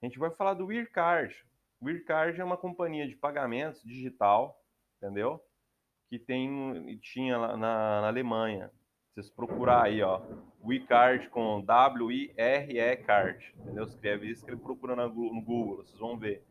a 0.00 0.06
gente 0.06 0.18
vai 0.18 0.30
falar 0.30 0.54
do 0.54 0.66
Wirecard. 0.66 1.34
O 1.80 1.86
Wirecard 1.86 2.40
é 2.40 2.44
uma 2.44 2.56
companhia 2.56 3.08
de 3.08 3.16
pagamentos 3.16 3.82
digital, 3.82 4.62
entendeu? 4.96 5.42
Que 6.08 6.18
tem, 6.18 6.98
tinha 7.00 7.38
na, 7.38 7.56
na 7.56 8.06
Alemanha. 8.06 8.70
Vocês 9.12 9.28
procurar 9.28 9.84
aí, 9.84 10.00
ó, 10.00 10.22
Wirecard 10.64 11.28
com 11.28 11.60
W-I-R-E 11.60 12.96
Card, 12.98 13.54
entendeu? 13.58 13.84
Escreve 13.84 14.30
isso 14.30 14.48
ele 14.48 14.56
procura 14.56 14.96
no 14.96 15.10
Google, 15.42 15.78
vocês 15.78 15.98
vão 15.98 16.16
ver. 16.16 16.42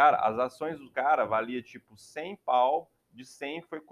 Cara, 0.00 0.16
as 0.16 0.38
ações 0.38 0.78
do 0.78 0.90
cara 0.90 1.26
valia 1.26 1.62
tipo 1.62 1.94
100 1.94 2.36
pau, 2.36 2.90
de 3.10 3.22
100 3.22 3.60
foi 3.60 3.82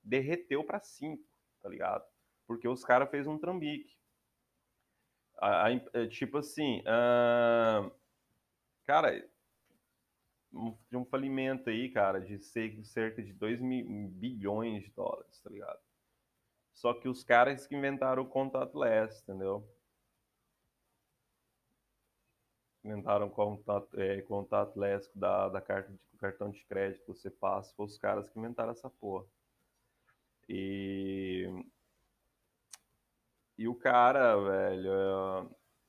derreteu 0.00 0.62
para 0.62 0.78
5, 0.78 1.20
tá 1.60 1.68
ligado? 1.68 2.04
Porque 2.46 2.68
os 2.68 2.84
caras 2.84 3.10
fez 3.10 3.26
um 3.26 3.36
trambique. 3.36 3.98
A, 5.38 5.66
a, 5.66 5.72
é, 5.72 6.06
tipo 6.06 6.38
assim, 6.38 6.82
uh, 6.82 7.90
cara, 8.84 9.28
um, 10.52 10.78
um 10.92 11.04
falimento 11.04 11.68
aí, 11.68 11.90
cara, 11.90 12.20
de 12.20 12.38
cerca 12.38 13.20
de 13.20 13.32
2 13.32 13.58
bilhões 13.60 14.84
de 14.84 14.90
dólares, 14.92 15.40
tá 15.40 15.50
ligado? 15.50 15.80
Só 16.72 16.94
que 16.94 17.08
os 17.08 17.24
caras 17.24 17.66
que 17.66 17.74
inventaram 17.74 18.22
o 18.22 18.28
contactless, 18.28 19.20
entendeu? 19.24 19.68
Inventaram 22.84 23.26
o 23.26 23.30
contato, 23.30 24.00
é, 24.00 24.22
contactless 24.22 25.10
da, 25.14 25.48
da 25.48 25.60
carta 25.60 25.92
de, 25.92 25.98
cartão 26.18 26.50
de 26.50 26.64
crédito 26.66 27.00
que 27.02 27.08
você 27.08 27.30
passa, 27.30 27.74
foi 27.74 27.86
os 27.86 27.98
caras 27.98 28.28
que 28.30 28.38
inventaram 28.38 28.72
essa 28.72 28.90
porra. 28.90 29.26
E, 30.48 31.46
e 33.58 33.68
o 33.68 33.74
cara, 33.74 34.36
velho, 34.36 34.90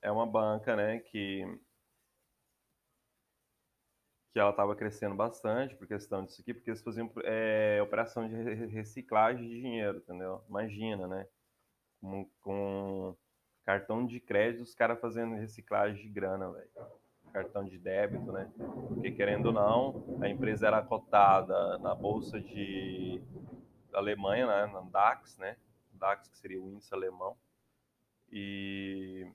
é, 0.02 0.08
é 0.08 0.12
uma 0.12 0.26
banca, 0.26 0.76
né, 0.76 0.98
que 1.00 1.44
que 4.32 4.38
ela 4.38 4.50
estava 4.50 4.76
crescendo 4.76 5.14
bastante 5.14 5.74
por 5.74 5.86
questão 5.86 6.24
disso 6.24 6.40
aqui, 6.40 6.54
porque 6.54 6.70
eles 6.70 6.82
faziam 6.82 7.10
é, 7.24 7.80
operação 7.82 8.28
de 8.28 8.34
reciclagem 8.66 9.48
de 9.48 9.60
dinheiro, 9.60 9.98
entendeu? 9.98 10.44
Imagina, 10.48 11.06
né? 11.08 11.26
Com, 12.00 12.30
com 12.40 13.16
cartão 13.70 14.04
de 14.04 14.18
crédito, 14.18 14.62
os 14.62 14.74
caras 14.74 15.00
fazendo 15.00 15.36
reciclagem 15.36 16.02
de 16.02 16.08
grana, 16.08 16.50
velho. 16.50 16.70
Cartão 17.32 17.64
de 17.64 17.78
débito, 17.78 18.32
né? 18.32 18.50
Porque 18.88 19.12
querendo 19.12 19.46
ou 19.46 19.52
não, 19.52 20.18
a 20.20 20.28
empresa 20.28 20.66
era 20.66 20.82
cotada 20.82 21.78
na 21.78 21.94
bolsa 21.94 22.40
de 22.40 23.22
Alemanha, 23.92 24.46
né, 24.48 24.66
na 24.72 24.80
DAX, 24.80 25.38
né? 25.38 25.56
DAX 25.92 26.26
que 26.26 26.36
seria 26.38 26.60
o 26.60 26.68
índice 26.68 26.92
alemão. 26.92 27.36
E, 28.32 29.30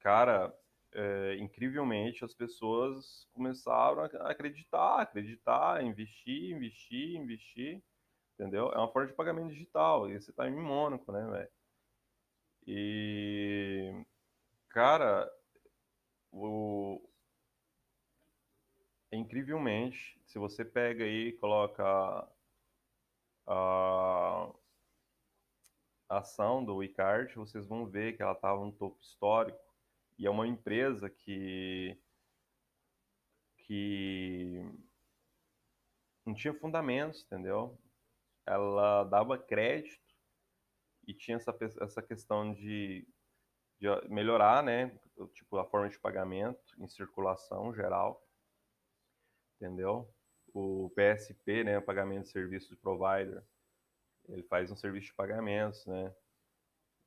cara, 0.00 0.54
é, 0.92 1.36
incrivelmente 1.38 2.24
as 2.24 2.32
pessoas 2.32 3.28
começaram 3.34 4.02
a 4.02 4.30
acreditar, 4.30 5.00
acreditar, 5.00 5.84
investir, 5.84 6.56
investir, 6.56 7.16
investir, 7.16 7.82
entendeu? 8.34 8.72
É 8.72 8.78
uma 8.78 8.88
forma 8.88 9.08
de 9.08 9.14
pagamento 9.14 9.50
digital, 9.50 10.08
e 10.08 10.18
você 10.18 10.32
tá 10.32 10.48
em 10.48 10.56
Mônaco, 10.56 11.12
né, 11.12 11.26
velho? 11.30 11.50
E, 12.66 13.92
cara, 14.68 15.30
o, 16.32 17.00
incrivelmente, 19.12 20.20
se 20.24 20.38
você 20.38 20.64
pega 20.64 21.04
aí 21.04 21.28
e 21.28 21.32
coloca 21.32 21.84
a 23.46 24.50
ação 26.08 26.64
do 26.64 26.82
Icard, 26.82 27.34
vocês 27.34 27.66
vão 27.66 27.86
ver 27.86 28.16
que 28.16 28.22
ela 28.22 28.32
estava 28.32 28.64
no 28.64 28.72
topo 28.72 29.00
histórico 29.00 29.58
e 30.18 30.26
é 30.26 30.30
uma 30.30 30.46
empresa 30.46 31.10
que 31.10 31.98
que 33.58 34.62
não 36.24 36.34
tinha 36.34 36.52
fundamentos, 36.54 37.24
entendeu? 37.24 37.78
Ela 38.46 39.04
dava 39.04 39.38
crédito 39.38 40.03
e 41.06 41.14
tinha 41.14 41.36
essa, 41.36 41.56
essa 41.80 42.02
questão 42.02 42.52
de, 42.52 43.06
de 43.80 43.88
melhorar, 44.08 44.62
né? 44.62 44.98
Tipo, 45.32 45.58
a 45.58 45.64
forma 45.64 45.88
de 45.88 45.98
pagamento 45.98 46.74
em 46.78 46.88
circulação 46.88 47.74
geral, 47.74 48.26
entendeu? 49.56 50.12
o 50.54 50.88
PSP, 50.90 51.64
né, 51.64 51.80
pagamento 51.80 52.22
de 52.22 52.30
serviço 52.30 52.70
de 52.70 52.76
provider, 52.76 53.42
ele 54.28 54.44
faz 54.44 54.70
um 54.70 54.76
serviço 54.76 55.08
de 55.08 55.14
pagamentos, 55.14 55.84
né, 55.84 56.14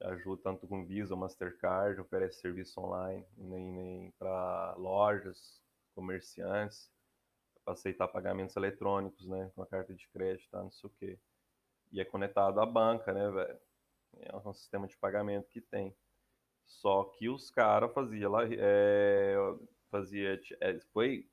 ajuda 0.02 0.44
tanto 0.44 0.68
com 0.68 0.86
Visa 0.86 1.16
Mastercard, 1.16 2.00
oferece 2.00 2.42
serviço 2.42 2.80
online 2.80 3.26
nem, 3.38 3.72
nem 3.72 4.12
para 4.20 4.76
lojas, 4.76 5.64
comerciantes, 5.96 6.92
para 7.64 7.74
aceitar 7.74 8.08
pagamentos 8.10 8.56
eletrônicos, 8.58 9.26
né, 9.26 9.50
com 9.56 9.64
a 9.64 9.68
carta 9.68 9.96
de 9.96 10.08
crédito, 10.10 10.50
tá, 10.52 10.62
não 10.62 10.72
sei 10.72 10.90
o 10.90 10.94
quê. 10.94 11.20
E 11.92 12.02
é 12.02 12.06
conectado 12.06 12.60
à 12.60 12.66
banca, 12.66 13.14
né, 13.14 13.32
velho? 13.32 13.60
É 14.14 14.36
um 14.36 14.54
sistema 14.54 14.88
de 14.88 14.98
pagamento 14.98 15.50
que 15.50 15.62
tem. 15.62 15.96
Só 16.66 17.06
que 17.06 17.30
os 17.30 17.50
caras 17.50 17.94
faziam 17.94 18.32
lá, 18.32 18.44
é, 18.46 19.36
fazia, 19.90 20.40
é, 20.60 20.80
foi 20.92 21.28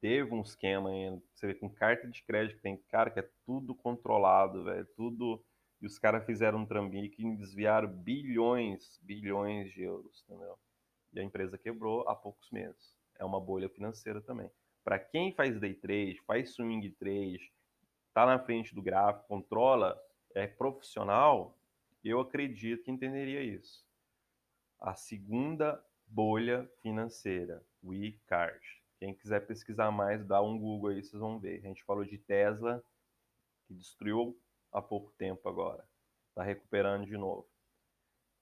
teve 0.00 0.32
um 0.32 0.40
esquema 0.40 0.90
ainda, 0.90 1.22
você 1.34 1.48
vê 1.48 1.54
com 1.54 1.68
carta 1.68 2.06
de 2.06 2.22
crédito, 2.22 2.60
tem 2.60 2.76
cara 2.88 3.10
que 3.10 3.18
é 3.18 3.28
tudo 3.44 3.74
controlado, 3.74 4.64
velho, 4.64 4.86
tudo. 4.96 5.44
E 5.80 5.86
os 5.86 5.98
caras 5.98 6.24
fizeram 6.24 6.60
um 6.60 6.66
trambique 6.66 7.22
e 7.22 7.36
desviaram 7.36 7.88
bilhões, 7.88 8.98
bilhões 9.02 9.70
de 9.72 9.82
euros, 9.82 10.24
entendeu? 10.24 10.58
E 11.12 11.20
a 11.20 11.22
empresa 11.22 11.58
quebrou 11.58 12.08
há 12.08 12.14
poucos 12.14 12.50
meses, 12.50 12.96
é 13.18 13.24
uma 13.24 13.40
bolha 13.40 13.68
financeira 13.68 14.20
também. 14.20 14.50
Para 14.82 14.98
quem 14.98 15.32
faz 15.34 15.58
day 15.58 15.74
trade, 15.74 16.22
faz 16.26 16.54
swing 16.54 16.88
trade, 16.92 17.52
está 18.08 18.24
na 18.24 18.38
frente 18.38 18.74
do 18.74 18.80
gráfico, 18.80 19.26
controla, 19.26 20.00
é 20.36 20.46
profissional, 20.46 21.56
eu 22.04 22.20
acredito 22.20 22.84
que 22.84 22.90
entenderia 22.90 23.42
isso. 23.42 23.84
A 24.78 24.94
segunda 24.94 25.82
bolha 26.06 26.70
financeira, 26.82 27.64
o. 27.82 28.84
Quem 28.98 29.14
quiser 29.14 29.46
pesquisar 29.46 29.90
mais, 29.90 30.24
dá 30.24 30.42
um 30.42 30.58
Google 30.58 30.90
aí, 30.90 31.02
vocês 31.02 31.20
vão 31.20 31.38
ver. 31.38 31.58
A 31.58 31.68
gente 31.68 31.82
falou 31.84 32.04
de 32.04 32.18
Tesla, 32.18 32.84
que 33.66 33.74
destruiu 33.74 34.38
há 34.70 34.82
pouco 34.82 35.10
tempo 35.12 35.48
agora. 35.48 35.86
Está 36.28 36.42
recuperando 36.42 37.06
de 37.06 37.16
novo. 37.16 37.48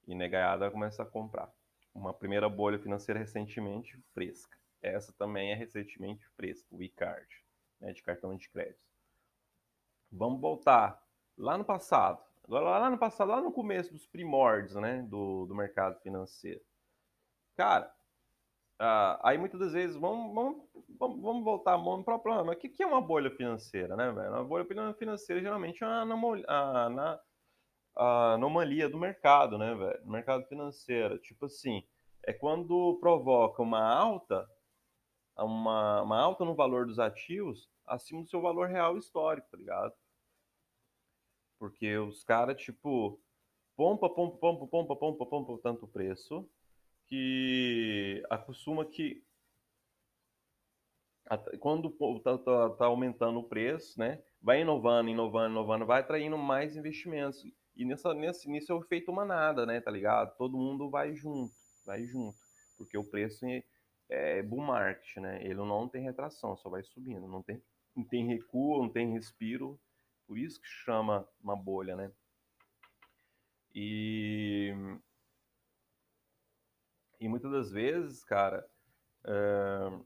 E 0.06 0.14
negaiada 0.14 0.70
começa 0.70 1.04
a 1.04 1.06
comprar. 1.06 1.52
Uma 1.94 2.12
primeira 2.12 2.48
bolha 2.48 2.78
financeira 2.78 3.20
recentemente 3.20 3.96
fresca. 4.12 4.58
Essa 4.82 5.12
também 5.12 5.52
é 5.52 5.54
recentemente 5.54 6.26
fresca, 6.36 6.66
o 6.72 6.82
e-card, 6.82 7.28
né, 7.80 7.92
de 7.92 8.02
cartão 8.02 8.36
de 8.36 8.48
crédito. 8.48 8.82
Vamos 10.10 10.40
voltar 10.40 11.03
lá 11.36 11.58
no 11.58 11.64
passado. 11.64 12.22
Agora, 12.44 12.78
lá 12.78 12.90
no 12.90 12.98
passado, 12.98 13.28
lá 13.28 13.40
no 13.40 13.52
começo 13.52 13.92
dos 13.92 14.06
primórdios 14.06 14.74
né, 14.74 15.02
do, 15.02 15.46
do 15.46 15.54
mercado 15.54 15.98
financeiro. 16.00 16.60
Cara, 17.56 17.90
uh, 18.80 19.18
aí 19.22 19.38
muitas 19.38 19.58
das 19.58 19.72
vezes, 19.72 19.96
vamos, 19.96 20.34
vamos, 20.34 21.20
vamos, 21.22 21.44
voltar 21.44 21.78
para 21.78 22.16
o 22.16 22.18
problema. 22.18 22.52
O 22.52 22.56
que, 22.56 22.68
que 22.68 22.82
é 22.82 22.86
uma 22.86 23.00
bolha 23.00 23.30
financeira, 23.30 23.96
né, 23.96 24.10
velho? 24.12 24.30
Uma 24.30 24.44
bolha 24.44 24.66
financeira 24.94 25.40
geralmente 25.40 25.82
é 25.82 25.86
uma 25.86 27.22
anomalia 27.96 28.88
do 28.88 28.98
mercado, 28.98 29.56
né, 29.56 29.74
velho? 29.74 30.06
Mercado 30.06 30.44
financeiro. 30.46 31.18
Tipo 31.18 31.46
assim, 31.46 31.82
é 32.24 32.32
quando 32.32 32.98
provoca 33.00 33.62
uma 33.62 33.82
alta, 33.82 34.46
uma, 35.38 36.02
uma 36.02 36.20
alta 36.20 36.44
no 36.44 36.54
valor 36.54 36.86
dos 36.86 36.98
ativos 36.98 37.70
acima 37.86 38.22
do 38.22 38.28
seu 38.28 38.40
valor 38.40 38.68
real 38.68 38.98
histórico, 38.98 39.48
tá 39.50 39.56
ligado? 39.56 39.94
Porque 41.64 41.96
os 41.96 42.22
caras, 42.22 42.60
tipo, 42.60 43.18
pompa, 43.74 44.06
pompa, 44.10 44.36
pompa, 44.36 44.66
pompa, 44.66 44.96
pompa, 44.96 45.24
pompa 45.24 45.58
tanto 45.62 45.88
preço 45.88 46.46
que 47.06 48.22
acostuma 48.28 48.84
que 48.84 49.24
quando 51.58 51.88
está 52.18 52.36
tá, 52.36 52.68
tá 52.68 52.84
aumentando 52.84 53.38
o 53.38 53.48
preço, 53.48 53.98
né, 53.98 54.22
vai 54.42 54.60
inovando, 54.60 55.08
inovando, 55.08 55.52
inovando, 55.52 55.86
vai 55.86 56.00
atraindo 56.02 56.36
mais 56.36 56.76
investimentos. 56.76 57.42
E 57.74 57.82
nessa, 57.86 58.12
nesse, 58.12 58.46
nisso 58.46 58.70
é 58.70 58.74
o 58.74 58.82
efeito 58.82 59.10
manada, 59.10 59.64
né, 59.64 59.80
tá 59.80 59.90
ligado? 59.90 60.36
Todo 60.36 60.58
mundo 60.58 60.90
vai 60.90 61.14
junto, 61.14 61.54
vai 61.86 62.04
junto. 62.04 62.36
Porque 62.76 62.98
o 62.98 63.04
preço 63.04 63.46
é, 63.46 63.62
é 64.10 64.42
bull 64.42 64.60
market, 64.60 65.16
né? 65.16 65.42
Ele 65.42 65.54
não 65.54 65.88
tem 65.88 66.02
retração, 66.02 66.58
só 66.58 66.68
vai 66.68 66.82
subindo. 66.82 67.26
Não 67.26 67.42
tem, 67.42 67.62
não 67.96 68.04
tem 68.04 68.26
recuo, 68.26 68.82
não 68.82 68.90
tem 68.90 69.14
respiro. 69.14 69.80
Por 70.26 70.38
isso 70.38 70.60
que 70.60 70.66
chama 70.66 71.28
uma 71.40 71.56
bolha, 71.56 71.96
né? 71.96 72.12
E 73.74 74.72
e 77.20 77.28
muitas 77.28 77.50
das 77.50 77.70
vezes, 77.70 78.22
cara, 78.24 78.68
uh, 79.24 80.04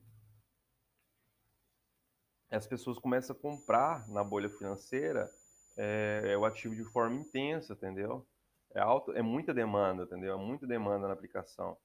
as 2.51 2.67
pessoas 2.67 2.99
começam 2.99 3.35
a 3.35 3.39
comprar 3.39 4.09
na 4.09 4.23
bolha 4.25 4.49
financeira 4.49 5.31
é, 5.77 6.37
o 6.37 6.45
ativo 6.45 6.75
de 6.75 6.85
forma 6.85 7.17
intensa, 7.17 7.73
entendeu? 7.73 8.27
É, 8.75 8.81
alto, 8.81 9.13
é 9.13 9.23
muita 9.23 9.55
demanda, 9.55 10.03
entendeu? 10.03 10.35
É 10.35 10.37
muita 10.37 10.67
demanda 10.67 11.07
na 11.07 11.15
aplicação 11.15 11.77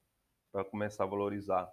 para 0.52 0.64
começar 0.64 1.04
a 1.04 1.06
valorizar. 1.06 1.70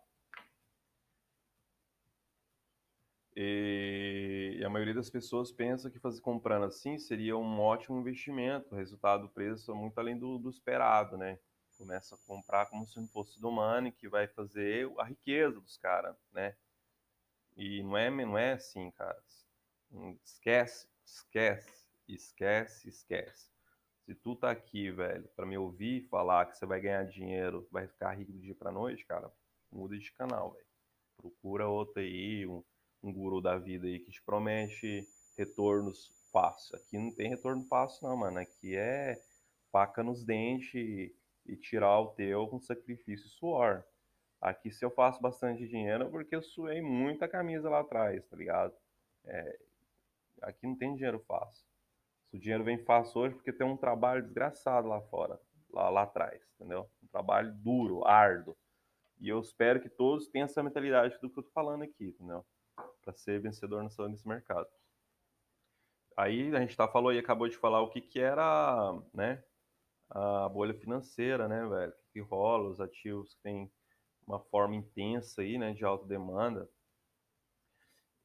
E, 3.35 4.30
e, 4.61 4.65
a 4.65 4.69
maioria 4.69 4.93
das 4.93 5.09
pessoas 5.09 5.51
pensa 5.51 5.89
que 5.89 5.99
fazer 5.99 6.21
comprando 6.21 6.65
assim 6.65 6.97
seria 6.97 7.37
um 7.37 7.59
ótimo 7.59 7.99
investimento, 7.99 8.75
resultado 8.75 9.23
do 9.23 9.29
preço 9.29 9.73
muito 9.75 9.97
além 9.97 10.17
do, 10.17 10.37
do 10.37 10.49
esperado, 10.49 11.17
né? 11.17 11.39
começa 11.81 12.13
a 12.13 12.17
comprar 12.27 12.67
como 12.67 12.85
se 12.85 12.99
não 12.99 13.07
fosse 13.07 13.41
do 13.41 13.49
money, 13.49 13.91
que 13.91 14.07
vai 14.07 14.27
fazer 14.27 14.87
a 14.99 15.03
riqueza 15.03 15.59
dos 15.59 15.77
caras, 15.77 16.15
né? 16.31 16.55
E 17.57 17.81
não 17.81 17.97
é, 17.97 18.09
não 18.11 18.37
é 18.37 18.53
assim, 18.53 18.91
cara. 18.91 19.19
Esquece, 20.23 20.87
esquece, 21.03 21.87
esquece, 22.07 22.87
esquece. 22.87 23.49
Se 24.05 24.13
tu 24.13 24.35
tá 24.35 24.51
aqui, 24.51 24.91
velho, 24.91 25.27
para 25.35 25.45
me 25.45 25.57
ouvir 25.57 26.07
falar 26.07 26.45
que 26.45 26.55
você 26.55 26.67
vai 26.67 26.79
ganhar 26.79 27.03
dinheiro, 27.05 27.67
vai 27.71 27.87
ficar 27.87 28.11
rico 28.11 28.31
do 28.31 28.39
dia 28.39 28.53
para 28.53 28.71
noite, 28.71 29.03
cara, 29.05 29.31
muda 29.71 29.97
de 29.97 30.11
canal, 30.11 30.51
velho. 30.51 30.65
Procura 31.17 31.67
outro 31.67 31.99
aí, 31.99 32.45
um, 32.45 32.63
um 33.03 33.11
guru 33.11 33.41
da 33.41 33.57
vida 33.57 33.87
aí 33.87 33.99
que 33.99 34.11
te 34.11 34.21
promete 34.23 35.07
retornos 35.37 36.11
fáceis. 36.31 36.81
Aqui 36.81 36.97
não 36.97 37.11
tem 37.11 37.29
retorno 37.29 37.63
fácil, 37.65 38.07
não, 38.07 38.17
mano. 38.17 38.39
Aqui 38.39 38.75
é 38.75 39.19
faca 39.71 40.03
nos 40.03 40.23
dentes 40.23 41.11
e 41.45 41.55
tirar 41.55 41.99
o 41.99 42.07
teu 42.13 42.47
com 42.47 42.59
sacrifício 42.59 43.25
e 43.25 43.29
suor. 43.29 43.83
Aqui, 44.39 44.71
se 44.71 44.83
eu 44.83 44.89
faço 44.91 45.21
bastante 45.21 45.67
dinheiro, 45.67 46.05
é 46.05 46.09
porque 46.09 46.35
eu 46.35 46.41
suei 46.41 46.81
muita 46.81 47.27
camisa 47.27 47.69
lá 47.69 47.81
atrás, 47.81 48.25
tá 48.27 48.35
ligado? 48.35 48.73
É, 49.25 49.59
aqui 50.41 50.65
não 50.65 50.75
tem 50.75 50.95
dinheiro 50.95 51.19
fácil. 51.27 51.63
Se 52.29 52.37
o 52.37 52.39
dinheiro 52.39 52.63
vem 52.63 52.83
fácil 52.83 53.21
hoje, 53.21 53.35
porque 53.35 53.53
tem 53.53 53.67
um 53.67 53.77
trabalho 53.77 54.23
desgraçado 54.23 54.87
lá 54.87 55.01
fora, 55.01 55.39
lá, 55.69 55.89
lá 55.89 56.03
atrás, 56.03 56.41
entendeu? 56.55 56.89
Um 57.03 57.07
trabalho 57.07 57.53
duro, 57.55 58.05
árduo. 58.05 58.57
E 59.19 59.29
eu 59.29 59.39
espero 59.39 59.79
que 59.79 59.89
todos 59.89 60.27
tenham 60.29 60.45
essa 60.45 60.63
mentalidade 60.63 61.13
do 61.21 61.29
que 61.29 61.39
eu 61.39 61.43
tô 61.43 61.51
falando 61.51 61.83
aqui, 61.83 62.07
entendeu? 62.07 62.43
Para 63.01 63.13
ser 63.13 63.41
vencedor 63.41 63.83
nesse 63.83 64.27
mercado. 64.27 64.67
Aí 66.15 66.55
a 66.55 66.59
gente 66.59 66.75
tá 66.77 66.87
falou 66.87 67.11
e 67.13 67.19
acabou 67.19 67.47
de 67.47 67.57
falar 67.57 67.81
o 67.81 67.89
que 67.89 68.01
que 68.01 68.19
era, 68.19 68.93
né? 69.13 69.43
a 70.11 70.49
bolha 70.49 70.73
financeira, 70.73 71.47
né, 71.47 71.65
velho? 71.65 71.93
Que 72.11 72.19
rola, 72.19 72.69
os 72.69 72.81
ativos 72.81 73.33
que 73.33 73.41
têm 73.41 73.71
uma 74.27 74.39
forma 74.39 74.75
intensa 74.75 75.41
aí, 75.41 75.57
né, 75.57 75.73
de 75.73 75.85
alta 75.85 76.05
demanda. 76.05 76.69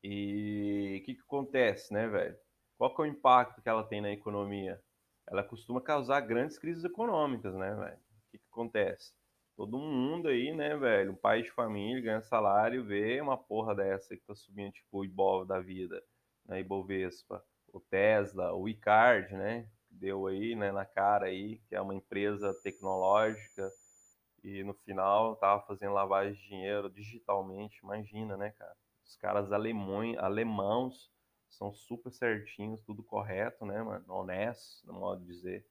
E 0.03 0.99
o 1.01 1.05
que, 1.05 1.15
que 1.15 1.21
acontece, 1.21 1.93
né, 1.93 2.09
velho? 2.09 2.37
Qual 2.77 2.95
que 2.95 3.01
é 3.01 3.05
o 3.05 3.07
impacto 3.07 3.63
que 3.63 3.69
ela 3.69 3.85
tem 3.85 4.01
na 4.01 4.11
economia? 4.11 4.83
Ela 5.27 5.43
costuma 5.43 5.81
causar 5.81 6.21
grandes 6.21 6.59
crises 6.59 6.85
econômicas, 6.85 7.55
né, 7.55 7.75
velho? 7.75 7.97
O 7.97 8.31
que, 8.31 8.39
que 8.39 8.47
acontece? 8.51 9.15
Todo 9.57 9.79
mundo 9.79 10.29
aí, 10.29 10.55
né, 10.55 10.77
velho? 10.77 11.13
Um 11.13 11.17
pai 11.17 11.43
de 11.43 11.51
família 11.51 12.03
ganha 12.03 12.21
salário, 12.23 12.85
vê 12.85 13.21
uma 13.21 13.39
porra 13.39 13.75
dessa 13.75 14.17
que 14.17 14.23
tá 14.23 14.35
subindo, 14.35 14.73
tipo 14.73 14.99
o 14.99 15.05
Ibov 15.05 15.47
da 15.47 15.61
vida, 15.61 16.03
né? 16.45 16.61
Ibovespa, 16.61 17.43
o 17.73 17.81
Tesla, 17.81 18.53
o 18.55 18.69
Icard, 18.69 19.35
né? 19.35 19.69
deu 19.99 20.27
aí, 20.27 20.55
né, 20.55 20.71
na 20.71 20.85
cara 20.85 21.27
aí, 21.27 21.59
que 21.69 21.75
é 21.75 21.81
uma 21.81 21.95
empresa 21.95 22.55
tecnológica 22.63 23.71
e 24.43 24.63
no 24.63 24.75
final 24.75 25.37
tava 25.37 25.63
fazendo 25.67 25.95
lavagem 25.95 26.35
de 26.35 26.49
dinheiro 26.49 26.91
digitalmente, 26.91 27.81
imagina, 27.83 28.37
né, 28.37 28.51
cara? 28.51 28.77
Os 29.05 29.17
caras 29.17 29.53
alemões, 29.53 30.19
alemãos 30.19 31.11
são 31.49 31.73
super 31.73 32.13
certinhos, 32.13 32.83
tudo 32.83 33.03
correto, 33.03 33.65
né, 33.65 33.83
mano? 33.83 34.05
Honestos, 34.09 34.83
no 34.85 34.93
modo 34.95 35.23
de 35.23 35.33
dizer. 35.33 35.67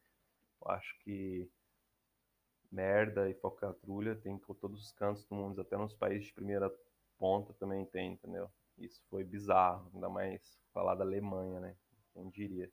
Eu 0.61 0.71
acho 0.71 0.97
que 0.99 1.49
merda 2.75 3.29
e 3.29 3.33
focatrulha 3.33 4.15
tem 4.15 4.37
por 4.37 4.55
todos 4.55 4.81
os 4.81 4.91
cantos 4.91 5.23
do 5.25 5.33
mundo, 5.33 5.61
até 5.61 5.77
nos 5.77 5.93
países 5.93 6.27
de 6.27 6.33
primeira 6.33 6.71
ponta 7.17 7.53
também 7.53 7.85
tem, 7.85 8.13
entendeu? 8.13 8.51
Isso 8.77 9.01
foi 9.09 9.23
bizarro, 9.23 9.89
ainda 9.93 10.09
mais 10.09 10.41
falar 10.73 10.95
da 10.95 11.05
Alemanha, 11.05 11.61
né? 11.61 11.75
Quem 12.13 12.29
diria? 12.29 12.69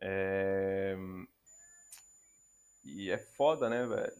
É... 0.00 0.96
E 2.84 3.10
é 3.10 3.18
foda, 3.18 3.68
né, 3.68 3.86
velho? 3.86 4.12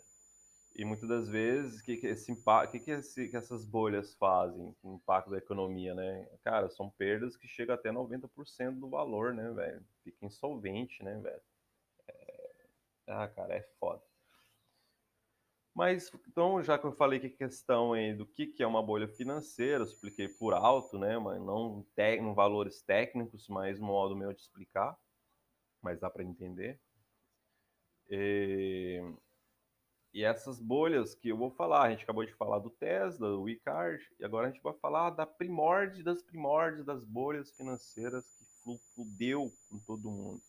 E 0.74 0.84
muitas 0.84 1.08
das 1.08 1.28
vezes, 1.28 1.80
o 1.80 1.84
que, 1.84 1.96
que, 1.96 2.06
esse 2.06 2.34
que, 2.70 2.80
que, 2.80 2.90
esse, 2.92 3.28
que 3.28 3.36
essas 3.36 3.66
bolhas 3.66 4.14
fazem 4.14 4.74
o 4.82 4.94
impacto 4.94 5.30
da 5.30 5.38
economia, 5.38 5.94
né? 5.94 6.26
Cara, 6.42 6.70
são 6.70 6.88
perdas 6.88 7.36
que 7.36 7.48
chegam 7.48 7.74
até 7.74 7.90
90% 7.90 8.78
do 8.78 8.88
valor, 8.88 9.34
né, 9.34 9.50
velho? 9.50 9.84
Fica 10.02 10.24
insolvente, 10.24 11.02
né, 11.02 11.18
velho? 11.18 11.42
É... 12.08 12.50
Ah, 13.08 13.28
cara, 13.28 13.54
é 13.54 13.62
foda. 13.78 14.09
Mas, 15.74 16.10
então, 16.28 16.62
já 16.62 16.78
que 16.78 16.84
eu 16.84 16.92
falei 16.92 17.20
que 17.20 17.26
a 17.28 17.36
questão 17.36 17.92
aí 17.92 18.12
do 18.12 18.26
que, 18.26 18.46
que 18.46 18.62
é 18.62 18.66
uma 18.66 18.82
bolha 18.82 19.08
financeira, 19.08 19.78
eu 19.78 19.86
expliquei 19.86 20.28
por 20.28 20.52
alto, 20.52 20.98
né, 20.98 21.18
mas 21.18 21.40
não 21.40 21.86
em 21.96 22.34
valores 22.34 22.82
técnicos, 22.82 23.48
mas 23.48 23.78
modo 23.78 24.16
meu 24.16 24.32
de 24.32 24.40
explicar 24.40 24.98
mas 25.82 26.00
dá 26.00 26.10
para 26.10 26.24
entender. 26.24 26.80
E, 28.08 29.00
e, 30.12 30.24
essas 30.24 30.60
bolhas 30.60 31.14
que 31.14 31.28
eu 31.28 31.36
vou 31.36 31.50
falar, 31.50 31.82
a 31.82 31.90
gente 31.90 32.02
acabou 32.02 32.24
de 32.24 32.34
falar 32.34 32.58
do 32.58 32.70
Tesla, 32.70 33.30
do 33.30 33.48
Icard, 33.48 34.04
e 34.18 34.24
agora 34.24 34.48
a 34.48 34.50
gente 34.50 34.62
vai 34.62 34.74
falar 34.74 35.10
da 35.10 35.26
primórdia 35.26 36.02
das 36.02 36.22
primórdias 36.22 36.84
das 36.84 37.04
bolhas 37.04 37.50
financeiras 37.52 38.24
que 38.64 38.78
fudeu 38.94 39.50
com 39.68 39.78
todo 39.78 40.10
mundo. 40.10 40.42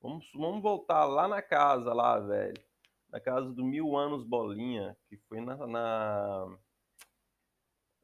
Vamos, 0.00 0.30
vamos 0.34 0.62
voltar 0.62 1.04
lá 1.04 1.26
na 1.26 1.42
casa, 1.42 1.92
lá, 1.92 2.18
velho. 2.18 2.69
Na 3.10 3.20
casa 3.20 3.50
do 3.52 3.64
Mil 3.64 3.96
Anos 3.96 4.24
Bolinha, 4.24 4.96
que 5.08 5.16
foi 5.16 5.40
na, 5.40 5.56
na 5.66 6.58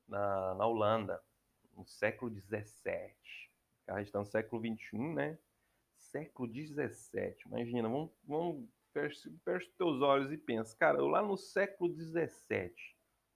na, 0.09 0.55
na 0.55 0.67
Holanda, 0.67 1.23
no 1.75 1.85
século 1.87 2.33
XVII. 2.33 3.15
A 3.89 3.99
gente 3.99 4.07
está 4.07 4.19
no 4.19 4.25
século 4.25 4.63
XXI, 4.63 4.99
né? 4.99 5.39
Século 5.97 6.51
XVII. 6.51 7.37
Imagina, 7.47 7.89
vamos, 7.89 8.11
vamos 8.25 8.69
fecha, 8.93 9.31
fecha 9.45 9.67
os 9.67 9.77
teus 9.77 10.01
olhos 10.01 10.33
e 10.33 10.39
pensa, 10.39 10.77
cara, 10.77 10.99
eu 10.99 11.07
lá 11.07 11.23
no 11.23 11.37
século 11.37 11.93
XVII, 11.95 12.75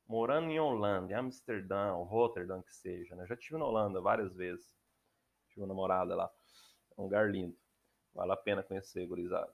morando 0.06 0.50
em 0.50 0.58
Holanda, 0.58 1.12
em 1.12 1.14
Amsterdã, 1.14 1.92
Rotterdam 1.92 2.62
que 2.62 2.74
seja, 2.74 3.14
né? 3.14 3.26
Já 3.26 3.36
tive 3.36 3.58
na 3.58 3.66
Holanda 3.66 4.00
várias 4.00 4.34
vezes. 4.34 4.74
Tive 5.48 5.62
uma 5.62 5.68
namorada 5.68 6.14
lá. 6.14 6.30
É 6.96 7.00
um 7.00 7.04
lugar 7.04 7.30
lindo. 7.30 7.56
Vale 8.14 8.32
a 8.32 8.36
pena 8.36 8.62
conhecer, 8.62 9.06
gurizada. 9.06 9.52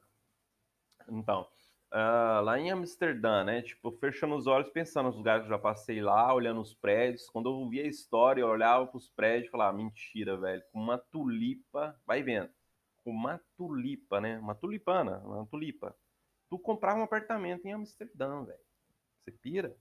Então, 1.09 1.47
uh, 1.93 2.41
lá 2.43 2.59
em 2.59 2.71
Amsterdã, 2.71 3.45
né? 3.45 3.63
Tipo, 3.63 3.93
fechando 3.93 4.35
os 4.35 4.47
olhos, 4.47 4.71
pensando 4.71 5.07
nos 5.07 5.17
lugares 5.17 5.43
que 5.43 5.53
eu 5.53 5.57
já 5.57 5.59
passei 5.59 6.01
lá, 6.01 6.33
olhando 6.33 6.61
os 6.61 6.75
prédios. 6.75 7.29
Quando 7.31 7.49
eu 7.49 7.69
via 7.69 7.83
a 7.83 7.89
história, 7.89 8.43
eu 8.43 8.49
olhava 8.49 8.87
para 8.87 8.97
os 8.97 9.09
prédios 9.09 9.49
e 9.49 9.51
falava, 9.51 9.77
mentira, 9.77 10.37
velho. 10.37 10.63
Com 10.73 10.81
uma 10.81 10.99
tulipa, 10.99 12.01
vai 12.07 12.23
vendo. 12.23 12.51
Com 13.05 13.11
uma 13.11 13.41
tulipa, 13.57 14.21
né? 14.21 14.39
Uma 14.39 14.55
tulipana, 14.55 15.19
uma 15.19 15.47
tulipa. 15.47 15.97
Tu 16.49 16.59
comprava 16.59 16.99
um 16.99 17.05
apartamento 17.05 17.67
em 17.67 17.73
Amsterdã, 17.73 18.45
velho. 18.45 18.59
Você 19.21 19.33
pira? 19.33 19.77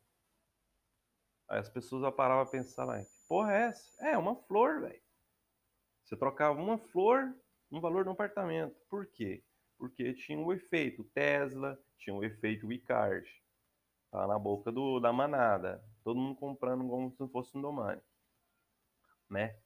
Aí 1.48 1.60
as 1.60 1.70
pessoas 1.70 2.14
paravam 2.16 2.42
a 2.42 2.48
pensar, 2.48 2.86
lá, 2.86 3.00
que 3.00 3.06
porra 3.28 3.54
é 3.54 3.62
essa? 3.68 4.04
É, 4.04 4.18
uma 4.18 4.36
flor, 4.36 4.82
velho. 4.82 5.02
Você 6.04 6.16
trocava 6.16 6.60
uma 6.60 6.78
flor 6.78 7.36
no 7.70 7.80
valor 7.80 8.04
de 8.04 8.10
um 8.10 8.14
apartamento. 8.14 8.76
Por 8.90 9.06
quê? 9.08 9.44
Porque 9.78 10.14
tinha 10.14 10.40
o 10.40 10.48
um 10.48 10.54
efeito 10.54 11.04
Tesla, 11.04 11.80
tinha 11.98 12.14
o 12.14 12.20
um 12.20 12.24
efeito 12.24 12.72
Icard. 12.72 13.30
Tá 14.12 14.26
na 14.28 14.40
boca 14.40 14.72
do, 14.72 15.00
da 15.00 15.12
manada. 15.12 15.84
Todo 16.04 16.20
mundo 16.20 16.36
comprando 16.36 16.88
como 16.88 17.12
se 17.12 17.28
fosse 17.30 17.58
um 17.58 17.62
domínio. 17.62 18.02
Né? 19.30 19.58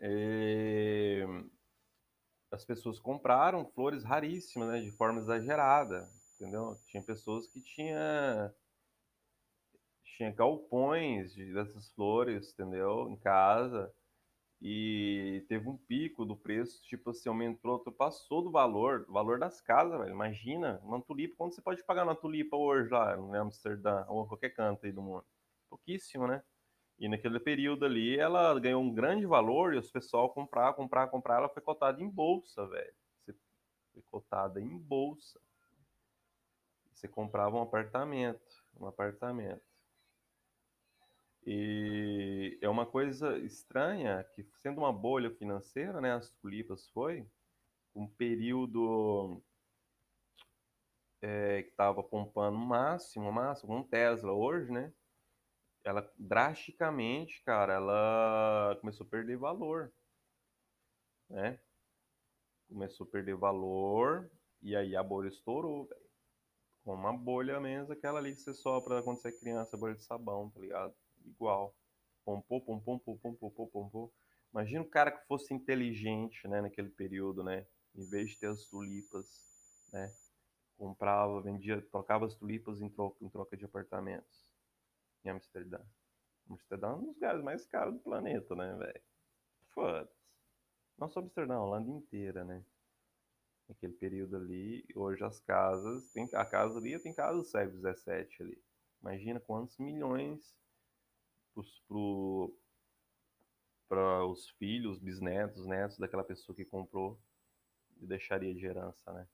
E... 0.00 1.24
As 2.50 2.64
pessoas 2.64 2.98
compraram 2.98 3.66
flores 3.66 4.04
raríssimas, 4.04 4.68
né? 4.68 4.80
De 4.80 4.90
forma 4.92 5.20
exagerada. 5.20 6.08
Entendeu? 6.34 6.78
Tinha 6.86 7.02
pessoas 7.02 7.46
que 7.46 7.60
tinha 7.60 8.52
tinha 10.16 10.30
galpões 10.30 11.34
dessas 11.34 11.90
flores, 11.90 12.52
entendeu? 12.52 13.08
Em 13.10 13.16
casa 13.16 13.92
e 14.66 15.44
teve 15.46 15.68
um 15.68 15.76
pico 15.76 16.24
do 16.24 16.34
preço, 16.34 16.82
tipo 16.84 17.10
assim, 17.10 17.28
aumentou, 17.28 17.78
passou 17.92 18.40
do 18.40 18.50
valor, 18.50 19.04
do 19.04 19.12
valor 19.12 19.38
das 19.38 19.60
casas, 19.60 19.98
velho. 19.98 20.10
Imagina, 20.10 20.80
uma 20.82 21.02
tulipa, 21.02 21.36
quanto 21.36 21.54
você 21.54 21.60
pode 21.60 21.84
pagar 21.84 22.04
uma 22.04 22.16
tulipa 22.16 22.56
hoje 22.56 22.88
lá 22.88 23.14
em 23.14 23.36
Amsterdã 23.36 24.06
ou 24.08 24.26
qualquer 24.26 24.54
canto 24.54 24.86
aí 24.86 24.92
do 24.92 25.02
mundo? 25.02 25.26
Pouquíssimo, 25.68 26.26
né? 26.26 26.42
E 26.98 27.10
naquele 27.10 27.38
período 27.38 27.84
ali, 27.84 28.18
ela 28.18 28.58
ganhou 28.58 28.82
um 28.82 28.90
grande 28.90 29.26
valor 29.26 29.74
e 29.74 29.76
os 29.76 29.90
pessoal 29.90 30.30
comprar, 30.30 30.72
comprar, 30.72 31.08
comprar, 31.08 31.36
ela 31.36 31.48
foi 31.50 31.60
cotada 31.60 32.02
em 32.02 32.08
bolsa, 32.08 32.66
velho. 32.66 32.94
Foi 33.92 34.02
cotada 34.10 34.62
em 34.62 34.78
bolsa. 34.78 35.38
Você 36.90 37.06
comprava 37.06 37.54
um 37.54 37.60
apartamento, 37.60 38.64
um 38.80 38.86
apartamento. 38.86 39.60
E 41.46 41.93
uma 42.74 42.86
coisa 42.86 43.38
estranha 43.38 44.24
que, 44.34 44.42
sendo 44.60 44.78
uma 44.78 44.92
bolha 44.92 45.30
financeira, 45.30 46.00
né, 46.00 46.12
as 46.12 46.28
tulipas 46.30 46.88
foi 46.90 47.26
um 47.94 48.08
período 48.08 49.40
é, 51.22 51.62
que 51.62 51.70
estava 51.70 52.02
pompando 52.02 52.58
máximo, 52.58 53.30
máximo, 53.32 53.76
um 53.76 53.82
Tesla 53.84 54.32
hoje, 54.32 54.72
né? 54.72 54.92
Ela 55.84 56.10
drasticamente, 56.18 57.42
cara, 57.44 57.74
ela 57.74 58.76
começou 58.80 59.06
a 59.06 59.10
perder 59.10 59.36
valor, 59.36 59.92
né? 61.30 61.60
Começou 62.68 63.06
a 63.06 63.10
perder 63.10 63.36
valor 63.36 64.28
e 64.60 64.74
aí 64.74 64.96
a 64.96 65.02
bolha 65.02 65.28
estourou. 65.28 65.88
Com 66.82 66.94
uma 66.94 67.12
bolha 67.16 67.60
mesmo, 67.60 67.92
aquela 67.92 68.18
ali 68.18 68.34
que 68.34 68.40
você 68.42 68.52
sopra 68.52 69.02
quando 69.02 69.18
você 69.18 69.28
é 69.28 69.32
criança, 69.32 69.76
bolha 69.76 69.94
de 69.94 70.02
sabão, 70.02 70.50
tá 70.50 70.60
ligado? 70.60 70.94
igual. 71.24 71.74
Pompou, 72.24 72.60
pompou, 72.60 72.98
pompou, 73.00 73.36
pompou, 73.36 73.66
pompou. 73.68 74.12
Imagina 74.52 74.82
o 74.82 74.88
cara 74.88 75.10
que 75.10 75.26
fosse 75.26 75.52
inteligente, 75.52 76.46
né, 76.48 76.60
naquele 76.60 76.90
período, 76.90 77.42
né? 77.42 77.66
Em 77.94 78.08
vez 78.08 78.30
de 78.30 78.38
ter 78.38 78.48
as 78.48 78.64
tulipas, 78.66 79.26
né? 79.92 80.12
Comprava, 80.76 81.40
vendia, 81.42 81.80
trocava 81.82 82.26
as 82.26 82.34
tulipas 82.34 82.80
em 82.80 82.88
troca, 82.88 83.24
em 83.24 83.28
troca 83.28 83.56
de 83.56 83.64
apartamentos 83.64 84.44
em 85.24 85.30
Amsterdã. 85.30 85.80
Amsterdã 86.48 86.88
é 86.88 86.90
um 86.94 86.98
dos 86.98 87.14
lugares 87.14 87.42
mais 87.42 87.66
caros 87.66 87.94
do 87.94 88.00
planeta, 88.00 88.54
né, 88.54 88.74
velho? 88.76 89.02
Foda-se. 89.70 90.14
Não 90.98 91.08
só 91.08 91.20
Amsterdã, 91.20 91.54
a 91.54 91.62
Holanda 91.62 91.90
inteira, 91.90 92.44
né? 92.44 92.64
Naquele 93.68 93.94
período 93.94 94.36
ali, 94.36 94.84
hoje 94.94 95.24
as 95.24 95.40
casas, 95.40 96.12
tem, 96.12 96.28
a 96.34 96.44
casa 96.44 96.78
ali 96.78 96.98
tem 96.98 97.14
casa 97.14 97.38
do 97.38 97.44
século 97.44 97.80
XVII 97.80 98.28
ali. 98.40 98.62
Imagina 99.00 99.40
quantos 99.40 99.78
milhões 99.78 100.54
para 103.88 104.26
os 104.26 104.48
filhos, 104.50 104.98
bisnetos, 104.98 105.66
netos 105.66 105.98
daquela 105.98 106.24
pessoa 106.24 106.54
que 106.54 106.64
comprou 106.64 107.20
e 108.00 108.06
deixaria 108.06 108.54
de 108.54 108.66
herança, 108.66 109.12
né? 109.12 109.28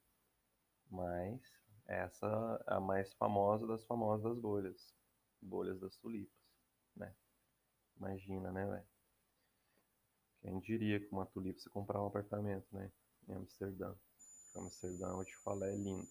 Mas 0.90 1.40
essa 1.86 2.26
é 2.68 2.74
a 2.74 2.80
mais 2.80 3.12
famosa 3.14 3.66
das 3.66 3.84
famosas 3.84 4.38
bolhas, 4.38 4.94
bolhas 5.40 5.80
das 5.80 5.96
tulipas, 5.96 6.38
né? 6.94 7.14
Imagina, 7.96 8.50
né, 8.52 8.66
velho? 8.66 8.88
Quem 10.40 10.58
diria 10.60 10.98
que 10.98 11.12
uma 11.12 11.26
tulipa 11.26 11.58
você 11.58 11.68
comprar 11.68 12.02
um 12.02 12.06
apartamento, 12.06 12.66
né? 12.72 12.90
Em 13.28 13.34
Amsterdã. 13.34 13.94
Amsterdã, 14.56 15.12
vou 15.14 15.24
te 15.24 15.36
falar, 15.38 15.68
é 15.68 15.76
lindo. 15.76 16.08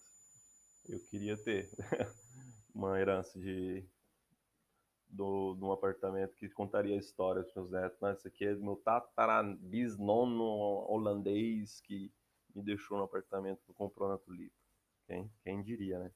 Eu 0.88 1.00
queria 1.06 1.38
ter 1.38 1.70
uma 2.74 3.00
herança 3.00 3.40
de 3.40 3.88
do, 5.10 5.56
de 5.56 5.64
um 5.64 5.72
apartamento 5.72 6.36
que 6.36 6.48
contaria 6.50 6.96
a 6.96 7.00
história 7.00 7.42
dos 7.42 7.54
meus 7.54 7.72
netos. 7.72 8.00
Né? 8.00 8.12
Esse 8.14 8.28
aqui 8.28 8.46
é 8.46 8.54
meu 8.56 8.76
tatarabisnono 8.78 10.44
holandês 10.88 11.82
que 11.82 12.12
me 12.56 12.62
deixou 12.62 12.98
no 12.98 13.04
apartamento 13.04 13.64
que 13.66 13.74
comprou 13.74 14.10
na 14.10 14.18
Tulipa. 14.18 14.56
Quem, 15.08 15.32
quem 15.44 15.62
diria, 15.64 16.00
né? 16.00 16.12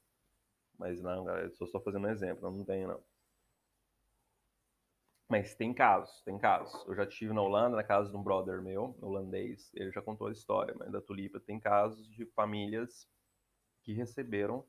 Mas 0.78 1.00
não, 1.00 1.24
galera, 1.24 1.46
estou 1.46 1.66
só 1.66 1.80
fazendo 1.80 2.06
um 2.06 2.10
exemplo, 2.10 2.50
não 2.50 2.64
tenho 2.64 2.88
não. 2.88 3.02
Mas 5.28 5.54
tem 5.54 5.72
casos, 5.72 6.22
tem 6.22 6.38
casos. 6.38 6.86
Eu 6.86 6.94
já 6.94 7.06
tive 7.06 7.32
na 7.32 7.42
Holanda, 7.42 7.76
na 7.76 7.82
casa 7.82 8.10
de 8.10 8.16
um 8.16 8.22
brother 8.22 8.62
meu, 8.62 8.96
holandês, 9.00 9.70
ele 9.74 9.90
já 9.90 10.02
contou 10.02 10.28
a 10.28 10.32
história, 10.32 10.74
mas 10.78 10.92
da 10.92 11.00
Tulipa 11.00 11.40
tem 11.40 11.58
casos 11.58 12.08
de 12.10 12.26
famílias 12.26 13.08
que 13.82 13.92
receberam 13.92 14.64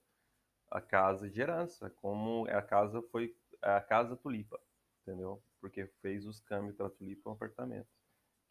a 0.70 0.82
casa 0.82 1.30
de 1.30 1.40
herança, 1.42 1.90
como 1.90 2.48
a 2.50 2.62
casa 2.62 3.02
foi 3.12 3.36
a 3.66 3.82
casa 3.82 4.16
Tulipa, 4.16 4.60
entendeu? 5.02 5.42
Porque 5.60 5.88
fez 6.02 6.26
os 6.26 6.40
câmbios 6.40 6.76
para 6.76 6.90
Tulipa 6.90 7.30
um 7.30 7.34
apartamento. 7.34 7.88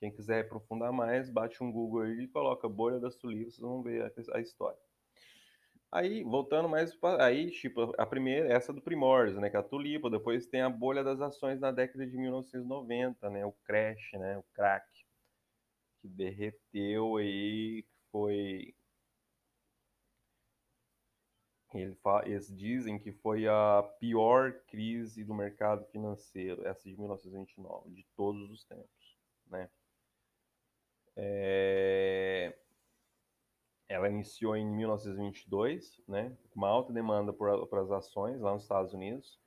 Quem 0.00 0.10
quiser 0.10 0.44
aprofundar 0.44 0.92
mais, 0.92 1.30
bate 1.30 1.62
um 1.62 1.70
Google 1.70 2.02
aí 2.02 2.24
e 2.24 2.28
coloca 2.28 2.68
bolha 2.68 2.98
das 2.98 3.16
tulipas, 3.16 3.54
vocês 3.54 3.62
vão 3.62 3.82
ver 3.82 4.02
a, 4.02 4.36
a 4.36 4.40
história. 4.40 4.78
Aí, 5.90 6.24
voltando 6.24 6.68
mais 6.68 6.92
para 6.94 7.24
aí, 7.24 7.52
tipo, 7.52 7.94
a 7.96 8.04
primeira, 8.04 8.52
essa 8.52 8.72
do 8.72 8.82
Primórdios, 8.82 9.38
né, 9.38 9.48
que 9.48 9.56
é 9.56 9.60
a 9.60 9.62
tulipa, 9.62 10.10
depois 10.10 10.48
tem 10.48 10.60
a 10.60 10.68
bolha 10.68 11.04
das 11.04 11.20
ações 11.20 11.60
na 11.60 11.70
década 11.70 12.04
de 12.04 12.18
1990, 12.18 13.30
né, 13.30 13.46
o 13.46 13.52
crash, 13.64 14.12
né, 14.14 14.36
o 14.36 14.42
crack, 14.52 14.84
que 16.02 16.08
derreteu 16.08 17.16
aí, 17.16 17.86
foi 18.10 18.74
eles 21.74 22.54
dizem 22.56 22.98
que 22.98 23.12
foi 23.12 23.48
a 23.48 23.82
pior 23.98 24.52
crise 24.66 25.24
do 25.24 25.34
mercado 25.34 25.84
financeiro, 25.86 26.66
essa 26.66 26.88
de 26.88 26.96
1929, 26.96 27.90
de 27.90 28.04
todos 28.16 28.50
os 28.50 28.64
tempos, 28.64 29.18
né? 29.46 29.68
É... 31.16 32.56
Ela 33.88 34.08
iniciou 34.08 34.56
em 34.56 34.66
1922, 34.66 36.00
né? 36.08 36.36
Uma 36.54 36.68
alta 36.68 36.92
demanda 36.92 37.32
por, 37.32 37.66
por 37.66 37.78
as 37.78 37.90
ações 37.90 38.40
lá 38.40 38.52
nos 38.52 38.62
Estados 38.62 38.94
Unidos 38.94 39.38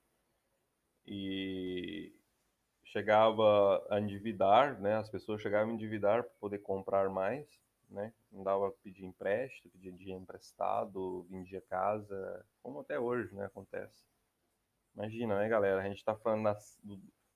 e 1.06 2.14
chegava 2.84 3.84
a 3.90 4.00
endividar, 4.00 4.80
né? 4.80 4.96
As 4.96 5.10
pessoas 5.10 5.42
chegavam 5.42 5.70
a 5.70 5.74
endividar 5.74 6.22
para 6.22 6.32
poder 6.38 6.58
comprar 6.58 7.08
mais 7.08 7.46
né? 7.88 8.12
Não 8.30 8.42
dava 8.42 8.70
para 8.70 8.80
pedir 8.82 9.04
empréstimo, 9.04 9.70
pedir 9.70 9.92
dinheiro 9.92 10.22
emprestado, 10.22 11.26
vendia 11.30 11.60
casa, 11.62 12.44
como 12.62 12.80
até 12.80 12.98
hoje, 12.98 13.34
né? 13.34 13.46
Acontece. 13.46 14.04
Imagina, 14.94 15.38
né, 15.38 15.48
galera? 15.48 15.80
A 15.80 15.84
gente 15.84 15.98
está 15.98 16.16
falando 16.16 16.44
da, 16.44 16.58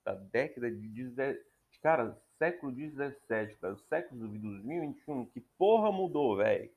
da 0.03 0.15
década 0.15 0.69
de 0.69 0.87
17, 0.89 1.43
cara, 1.81 2.21
século 2.37 2.71
17, 2.71 3.57
cara, 3.57 3.73
o 3.73 3.77
século 3.77 4.27
de 4.29 4.37
2021, 4.39 5.25
que 5.27 5.41
porra 5.57 5.91
mudou, 5.91 6.37
velho? 6.37 6.69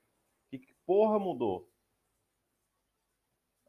Que, 0.48 0.58
que 0.58 0.72
porra 0.86 1.18
mudou? 1.18 1.68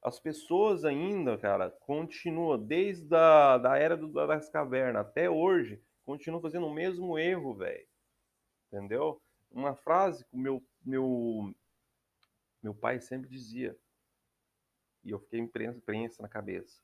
As 0.03 0.19
pessoas 0.19 0.85
ainda, 0.85 1.37
cara, 1.37 1.69
continuam, 1.71 2.57
desde 2.57 3.13
a 3.15 3.57
da 3.57 3.77
era 3.77 3.97
do, 3.97 4.07
das 4.09 4.47
cavernas 4.47 5.05
até 5.05 5.29
hoje, 5.29 5.81
continuam 6.05 6.41
fazendo 6.41 6.67
o 6.67 6.73
mesmo 6.73 7.17
erro, 7.17 7.55
velho. 7.55 7.85
Entendeu? 8.71 9.21
Uma 9.51 9.75
frase 9.75 10.25
que 10.25 10.35
o 10.35 10.39
meu, 10.39 10.63
meu, 10.83 11.55
meu 12.61 12.75
pai 12.75 12.99
sempre 12.99 13.29
dizia, 13.29 13.77
e 15.03 15.11
eu 15.11 15.19
fiquei 15.19 15.39
imprensa 15.39 16.21
na 16.21 16.27
cabeça. 16.27 16.81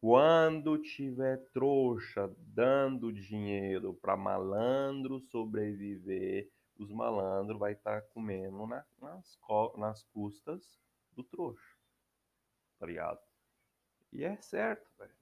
Quando 0.00 0.78
tiver 0.78 1.38
trouxa 1.52 2.34
dando 2.38 3.12
dinheiro 3.12 3.94
para 3.94 4.16
malandro 4.16 5.20
sobreviver, 5.20 6.50
os 6.76 6.90
malandros 6.90 7.58
vai 7.58 7.72
estar 7.72 8.00
tá 8.00 8.08
comendo 8.08 8.66
na, 8.66 8.84
nas, 9.00 9.38
nas 9.76 10.02
custas 10.04 10.80
do 11.12 11.22
trouxa 11.22 11.82
tá 12.82 12.86
ligado? 12.86 13.20
E 14.12 14.24
é 14.24 14.36
certo, 14.38 14.90
velho. 14.98 15.14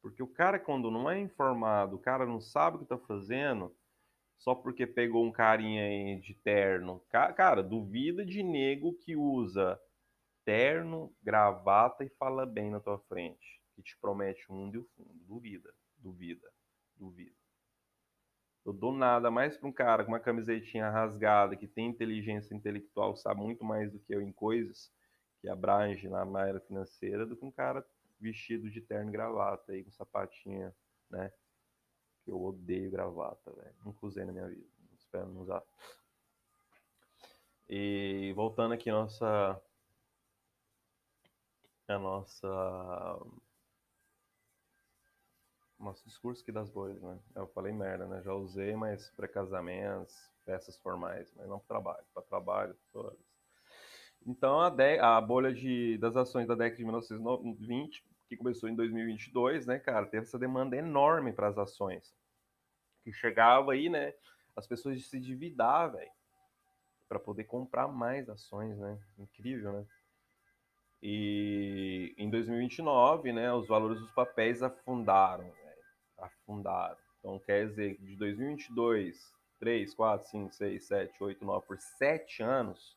Porque 0.00 0.22
o 0.22 0.28
cara, 0.28 0.60
quando 0.60 0.92
não 0.92 1.10
é 1.10 1.18
informado, 1.18 1.96
o 1.96 1.98
cara 1.98 2.24
não 2.24 2.40
sabe 2.40 2.76
o 2.76 2.78
que 2.78 2.86
tá 2.86 2.96
fazendo, 2.96 3.74
só 4.38 4.54
porque 4.54 4.86
pegou 4.86 5.24
um 5.24 5.32
carinha 5.32 5.84
aí 5.84 6.20
de 6.20 6.34
terno. 6.34 7.00
Cara, 7.10 7.62
duvida 7.62 8.24
de 8.24 8.42
nego 8.42 8.92
que 8.94 9.16
usa 9.16 9.80
terno, 10.44 11.14
gravata 11.22 12.04
e 12.04 12.10
fala 12.10 12.44
bem 12.44 12.70
na 12.70 12.80
tua 12.80 12.98
frente. 12.98 13.60
Que 13.74 13.82
te 13.82 13.96
promete 13.98 14.50
o 14.50 14.54
mundo 14.54 14.74
e 14.76 14.78
o 14.78 14.84
fundo. 14.96 15.14
Duvida, 15.26 15.74
duvida, 15.96 16.52
duvida. 16.96 17.34
Eu 18.64 18.72
dou 18.72 18.92
nada 18.92 19.30
mais 19.30 19.56
pra 19.56 19.68
um 19.68 19.72
cara 19.72 20.04
com 20.04 20.12
uma 20.12 20.20
camisetinha 20.20 20.88
rasgada, 20.88 21.54
que 21.54 21.66
tem 21.66 21.86
inteligência 21.86 22.54
intelectual, 22.54 23.14
sabe 23.14 23.40
muito 23.40 23.62
mais 23.62 23.92
do 23.92 23.98
que 23.98 24.14
eu 24.14 24.22
em 24.22 24.32
coisas 24.32 24.90
que 25.40 25.48
abrange 25.48 26.08
na 26.08 26.24
área 26.40 26.60
financeira 26.60 27.26
do 27.26 27.36
que 27.36 27.44
um 27.44 27.50
cara 27.50 27.84
vestido 28.18 28.70
de 28.70 28.80
terno 28.80 29.10
e 29.10 29.12
gravata 29.12 29.72
aí 29.72 29.84
com 29.84 29.90
sapatinha, 29.90 30.74
né? 31.10 31.30
Eu 32.26 32.42
odeio 32.42 32.90
gravata, 32.90 33.52
velho. 33.52 33.74
Nunca 33.84 34.06
usei 34.06 34.24
na 34.24 34.32
minha 34.32 34.48
vida. 34.48 34.66
Espero 34.98 35.28
não 35.28 35.42
usar. 35.42 35.62
E 37.68 38.32
voltando 38.34 38.74
aqui 38.74 38.90
nossa 38.90 39.60
a 41.88 41.98
nossa 41.98 43.18
nosso 45.78 46.04
discurso 46.04 46.42
aqui 46.42 46.50
das 46.50 46.70
bolhas, 46.70 47.00
né? 47.02 47.18
Eu 47.34 47.46
falei 47.48 47.72
merda, 47.72 48.06
né? 48.06 48.22
Já 48.22 48.32
usei, 48.32 48.74
mas 48.74 49.10
para 49.10 49.28
casamentos, 49.28 50.30
festas 50.44 50.76
formais, 50.78 51.32
mas 51.36 51.46
não 51.48 51.58
para 51.58 51.68
trabalho. 51.68 52.04
Para 52.12 52.22
trabalho, 52.22 52.76
todas. 52.92 53.18
Então, 54.26 54.60
a, 54.60 54.70
de, 54.70 54.98
a 54.98 55.20
bolha 55.20 55.52
de, 55.52 55.98
das 55.98 56.16
ações 56.16 56.46
da 56.46 56.54
década 56.54 56.76
de 56.76 56.84
1920, 56.84 58.04
que 58.28 58.36
começou 58.36 58.68
em 58.68 58.74
2022, 58.74 59.66
né, 59.66 59.78
cara, 59.78 60.06
teve 60.06 60.24
essa 60.24 60.38
demanda 60.38 60.76
enorme 60.76 61.32
para 61.32 61.48
as 61.48 61.58
ações. 61.58 62.14
Que 63.02 63.12
chegava 63.12 63.72
aí, 63.72 63.88
né, 63.88 64.14
as 64.56 64.66
pessoas 64.66 65.04
se 65.04 65.16
endividar, 65.16 65.92
velho, 65.92 66.10
para 67.08 67.18
poder 67.18 67.44
comprar 67.44 67.88
mais 67.88 68.28
ações, 68.28 68.78
né? 68.78 68.98
Incrível, 69.18 69.72
né? 69.72 69.86
E 71.02 72.14
em 72.16 72.30
2029, 72.30 73.32
né, 73.32 73.52
os 73.52 73.68
valores 73.68 74.00
dos 74.00 74.10
papéis 74.12 74.62
afundaram, 74.62 75.44
véio, 75.44 75.84
afundaram. 76.18 76.96
Então, 77.18 77.38
quer 77.40 77.68
dizer 77.68 77.96
que 77.96 78.04
de 78.04 78.16
2022, 78.16 79.34
3, 79.60 79.94
4, 79.94 80.28
5, 80.28 80.54
6, 80.54 80.84
7, 80.86 81.22
8, 81.22 81.44
9, 81.44 81.66
por 81.66 81.78
7 81.78 82.42
anos, 82.42 82.96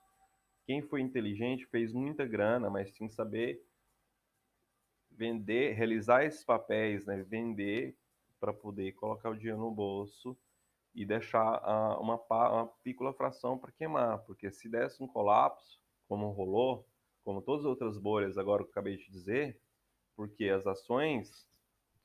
quem 0.66 0.82
foi 0.82 1.02
inteligente 1.02 1.66
fez 1.66 1.92
muita 1.92 2.26
grana, 2.26 2.70
mas 2.70 2.92
tinha 2.92 3.10
que 3.10 3.16
saber 3.16 3.62
vender, 5.18 5.74
realizar 5.74 6.24
esses 6.24 6.44
papéis, 6.46 7.06
né? 7.06 7.24
Vender 7.24 7.98
para 8.40 8.54
poder 8.54 8.94
colocar 8.94 9.32
o 9.32 9.36
dinheiro 9.36 9.60
no 9.60 9.72
bolso 9.72 10.38
e 10.94 11.06
deixar 11.06 11.58
uh, 11.64 12.02
uma, 12.02 12.16
uma 12.30 12.68
pícola 12.84 13.14
fração 13.14 13.58
para 13.58 13.72
queimar, 13.72 14.20
porque 14.20 14.52
se 14.52 14.70
desse 14.70 15.02
um 15.04 15.08
colapso, 15.08 15.80
como 16.08 16.30
rolou, 16.30 16.88
como 17.24 17.42
todas 17.42 17.66
as 17.66 17.70
outras 17.70 17.98
bolhas 17.98 18.38
agora 18.38 18.64
que 18.64 18.70
eu 18.70 18.72
acabei 18.72 18.98
de 18.98 19.10
dizer, 19.10 19.60
porque 20.16 20.46
as 20.46 20.66
ações 20.66 21.48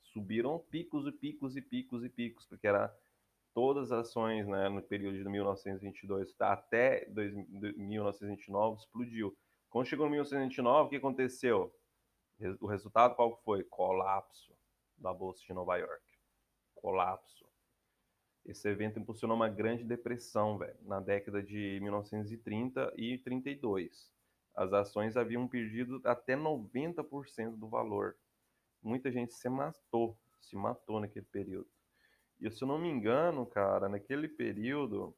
subiram 0.03 0.59
picos 0.71 1.07
e 1.07 1.13
picos 1.13 1.57
e 1.57 1.63
picos 1.63 2.05
e 2.05 2.09
picos, 2.09 2.47
porque 2.47 2.67
era 2.67 2.95
todas 3.55 3.93
as 3.93 4.07
ações 4.07 4.47
né, 4.47 4.69
no 4.69 4.83
período 4.83 5.17
de 5.17 5.25
1922 5.25 6.35
até 6.41 7.07
1929 7.09 8.81
explodiu. 8.81 9.37
Quando 9.71 9.87
chegou 9.87 10.07
em 10.07 10.11
1929, 10.11 10.87
o 10.87 10.91
que 10.91 10.97
aconteceu? 10.97 11.73
O 12.61 12.67
resultado 12.67 13.15
qual 13.15 13.37
foi? 13.45 13.63
Colapso 13.65 14.53
da 14.97 15.13
Bolsa 15.13 15.43
de 15.45 15.53
Nova 15.53 15.77
York. 15.77 16.03
Colapso. 16.75 17.47
Esse 18.45 18.69
evento 18.69 18.99
impulsionou 18.99 19.37
uma 19.37 19.49
grande 19.49 19.85
depressão 19.85 20.59
véio, 20.59 20.77
na 20.83 20.99
década 20.99 21.43
de 21.43 21.79
1930 21.81 22.93
e 22.97 23.19
32. 23.19 24.13
As 24.55 24.73
ações 24.73 25.17
haviam 25.17 25.47
perdido 25.47 26.01
até 26.05 26.37
90% 26.37 27.57
do 27.57 27.69
valor. 27.69 28.17
Muita 28.83 29.13
gente 29.13 29.33
se 29.33 29.49
matou, 29.49 30.19
se 30.41 30.57
matou 30.57 31.01
naquele 31.01 31.27
período. 31.27 31.71
E 32.41 32.51
se 32.51 32.65
eu 32.65 32.69
não 32.69 32.79
me 32.79 32.89
engano, 32.89 33.47
cara, 33.47 33.89
naquele 33.89 34.27
período. 34.27 35.15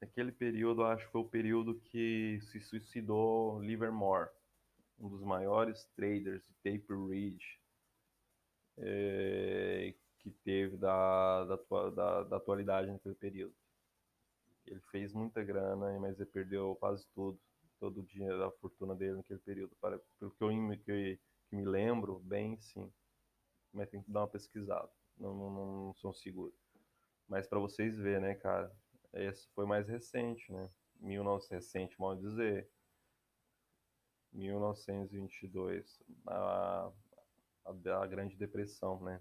Naquele 0.00 0.32
período, 0.32 0.84
acho 0.84 1.04
que 1.04 1.12
foi 1.12 1.20
o 1.20 1.28
período 1.28 1.78
que 1.80 2.40
se 2.40 2.60
suicidou 2.60 3.60
Livermore, 3.60 4.30
um 4.98 5.08
dos 5.08 5.22
maiores 5.22 5.84
traders 5.96 6.42
de 6.46 6.54
tape 6.54 6.86
read 7.08 7.38
é, 8.78 9.94
que 10.18 10.30
teve 10.30 10.76
da, 10.76 11.44
da, 11.44 11.56
da, 11.90 12.22
da 12.24 12.36
atualidade 12.36 12.90
naquele 12.90 13.14
período. 13.14 13.54
Ele 14.66 14.80
fez 14.90 15.12
muita 15.12 15.42
grana, 15.42 15.98
mas 15.98 16.20
ele 16.20 16.28
perdeu 16.28 16.76
quase 16.76 17.06
tudo, 17.14 17.38
todo 17.78 18.00
o 18.00 18.04
dinheiro 18.04 18.38
da 18.38 18.50
fortuna 18.50 18.94
dele 18.94 19.16
naquele 19.16 19.40
período. 19.40 19.74
Para, 19.80 19.98
pelo 20.18 20.30
que 20.32 20.44
eu 20.44 20.50
que, 20.78 21.18
que 21.48 21.56
me 21.56 21.64
lembro, 21.64 22.18
bem 22.20 22.58
sim 22.58 22.92
mas 23.72 23.88
tem 23.88 24.02
que 24.02 24.10
dar 24.10 24.20
uma 24.20 24.28
pesquisada. 24.28 24.90
Não, 25.16 25.34
não, 25.34 25.50
não 25.50 25.94
sou 25.94 26.12
seguro. 26.12 26.54
Mas 27.26 27.46
para 27.46 27.58
vocês 27.58 27.96
verem, 27.96 28.20
né, 28.20 28.34
cara? 28.34 28.74
Esse 29.12 29.48
foi 29.54 29.66
mais 29.66 29.88
recente, 29.88 30.50
né? 30.52 30.70
1900, 31.00 31.48
recente, 31.48 32.00
mal 32.00 32.16
dizer. 32.16 32.68
1922, 34.32 36.00
a, 36.26 36.90
a, 37.64 38.02
a 38.02 38.06
Grande 38.06 38.36
Depressão, 38.36 39.02
né? 39.02 39.20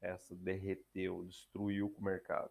Essa 0.00 0.34
derreteu, 0.34 1.24
destruiu 1.24 1.94
o 1.96 2.02
mercado. 2.02 2.50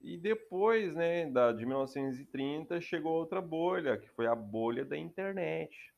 E 0.00 0.18
depois, 0.18 0.94
né, 0.94 1.30
da, 1.30 1.52
de 1.52 1.64
1930, 1.64 2.80
chegou 2.80 3.12
outra 3.12 3.40
bolha, 3.40 3.96
que 3.96 4.08
foi 4.10 4.26
a 4.26 4.34
bolha 4.34 4.84
da 4.84 4.98
internet. 4.98 5.94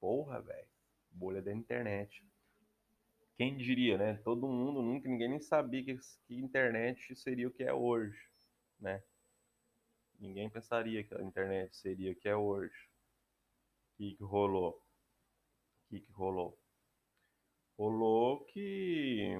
Porra, 0.00 0.40
velho. 0.40 0.68
Bolha 1.10 1.42
da 1.42 1.52
internet 1.52 2.24
quem 3.36 3.56
diria, 3.56 3.98
né? 3.98 4.20
Todo 4.24 4.46
mundo, 4.46 4.80
nunca, 4.80 5.08
ninguém 5.08 5.28
nem 5.28 5.40
sabia 5.40 5.82
que, 5.82 5.98
que 6.26 6.34
internet 6.36 7.14
seria 7.16 7.48
o 7.48 7.50
que 7.50 7.64
é 7.64 7.72
hoje, 7.72 8.18
né? 8.78 9.02
Ninguém 10.20 10.48
pensaria 10.48 11.02
que 11.02 11.14
a 11.14 11.22
internet 11.22 11.76
seria 11.76 12.12
o 12.12 12.14
que 12.14 12.28
é 12.28 12.36
hoje. 12.36 12.88
Que, 13.96 14.14
que 14.14 14.24
rolou? 14.24 14.70
O 14.70 15.88
que, 15.88 16.00
que 16.00 16.12
rolou? 16.12 16.58
Rolou 17.78 18.44
que 18.46 19.36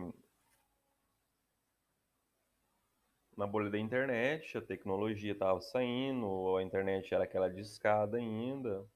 na 3.37 3.47
bolha 3.47 3.71
da 3.71 3.79
internet 3.79 4.57
a 4.57 4.63
tecnologia 4.63 5.33
estava 5.33 5.61
saindo, 5.61 6.57
a 6.57 6.63
internet 6.63 7.13
era 7.15 7.25
aquela 7.25 7.51
discada 7.51 8.17
ainda, 8.17 8.89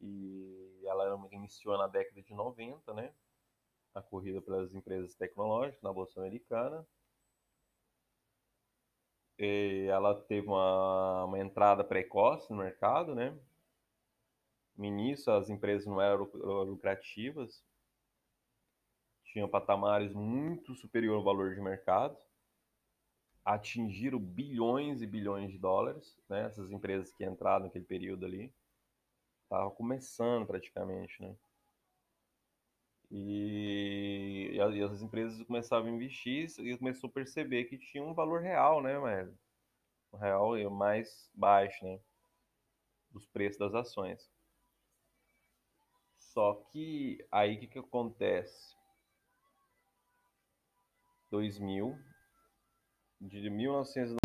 e 0.00 0.82
ela 0.84 1.28
iniciou 1.32 1.78
na 1.78 1.86
década 1.86 2.22
de 2.22 2.34
90, 2.34 2.92
né? 2.94 3.12
a 3.96 4.02
corrida 4.02 4.42
pelas 4.42 4.74
empresas 4.74 5.14
tecnológicas 5.14 5.80
na 5.82 5.92
Bolsa 5.92 6.20
Americana. 6.20 6.86
E 9.38 9.86
ela 9.90 10.14
teve 10.14 10.46
uma, 10.46 11.24
uma 11.24 11.38
entrada 11.38 11.82
precoce 11.82 12.50
no 12.50 12.58
mercado, 12.58 13.14
né? 13.14 13.34
No 14.76 14.84
início, 14.84 15.32
as 15.32 15.48
empresas 15.48 15.86
não 15.86 16.00
eram 16.00 16.24
lucrativas, 16.64 17.64
tinham 19.24 19.48
patamares 19.48 20.12
muito 20.12 20.74
superior 20.74 21.16
ao 21.16 21.24
valor 21.24 21.54
de 21.54 21.60
mercado, 21.60 22.16
atingiram 23.44 24.18
bilhões 24.18 25.02
e 25.02 25.06
bilhões 25.06 25.50
de 25.52 25.58
dólares, 25.58 26.16
né? 26.28 26.46
Essas 26.46 26.70
empresas 26.70 27.12
que 27.12 27.24
entraram 27.24 27.66
naquele 27.66 27.84
período 27.84 28.26
ali, 28.26 28.52
estavam 29.44 29.70
começando 29.70 30.46
praticamente, 30.46 31.22
né? 31.22 31.34
E, 33.10 34.50
e, 34.52 34.60
as 34.60 35.00
empresas 35.00 35.40
começavam 35.44 35.88
a 35.88 35.94
investir 35.94 36.50
e 36.58 36.76
começou 36.76 37.08
a 37.08 37.12
perceber 37.12 37.64
que 37.64 37.78
tinha 37.78 38.02
um 38.02 38.12
valor 38.12 38.42
real, 38.42 38.82
né? 38.82 38.98
Um 40.12 40.18
real 40.18 40.70
mais 40.70 41.30
baixo, 41.32 41.84
né? 41.84 42.00
dos 43.16 43.26
preços 43.26 43.58
das 43.58 43.74
ações. 43.74 44.28
Só 46.36 46.54
que 46.70 47.16
aí 47.32 47.56
o 47.56 47.60
que, 47.60 47.66
que 47.66 47.78
acontece? 47.78 48.76
2000, 51.30 51.98
de 53.18 53.48
1900. 53.48 54.16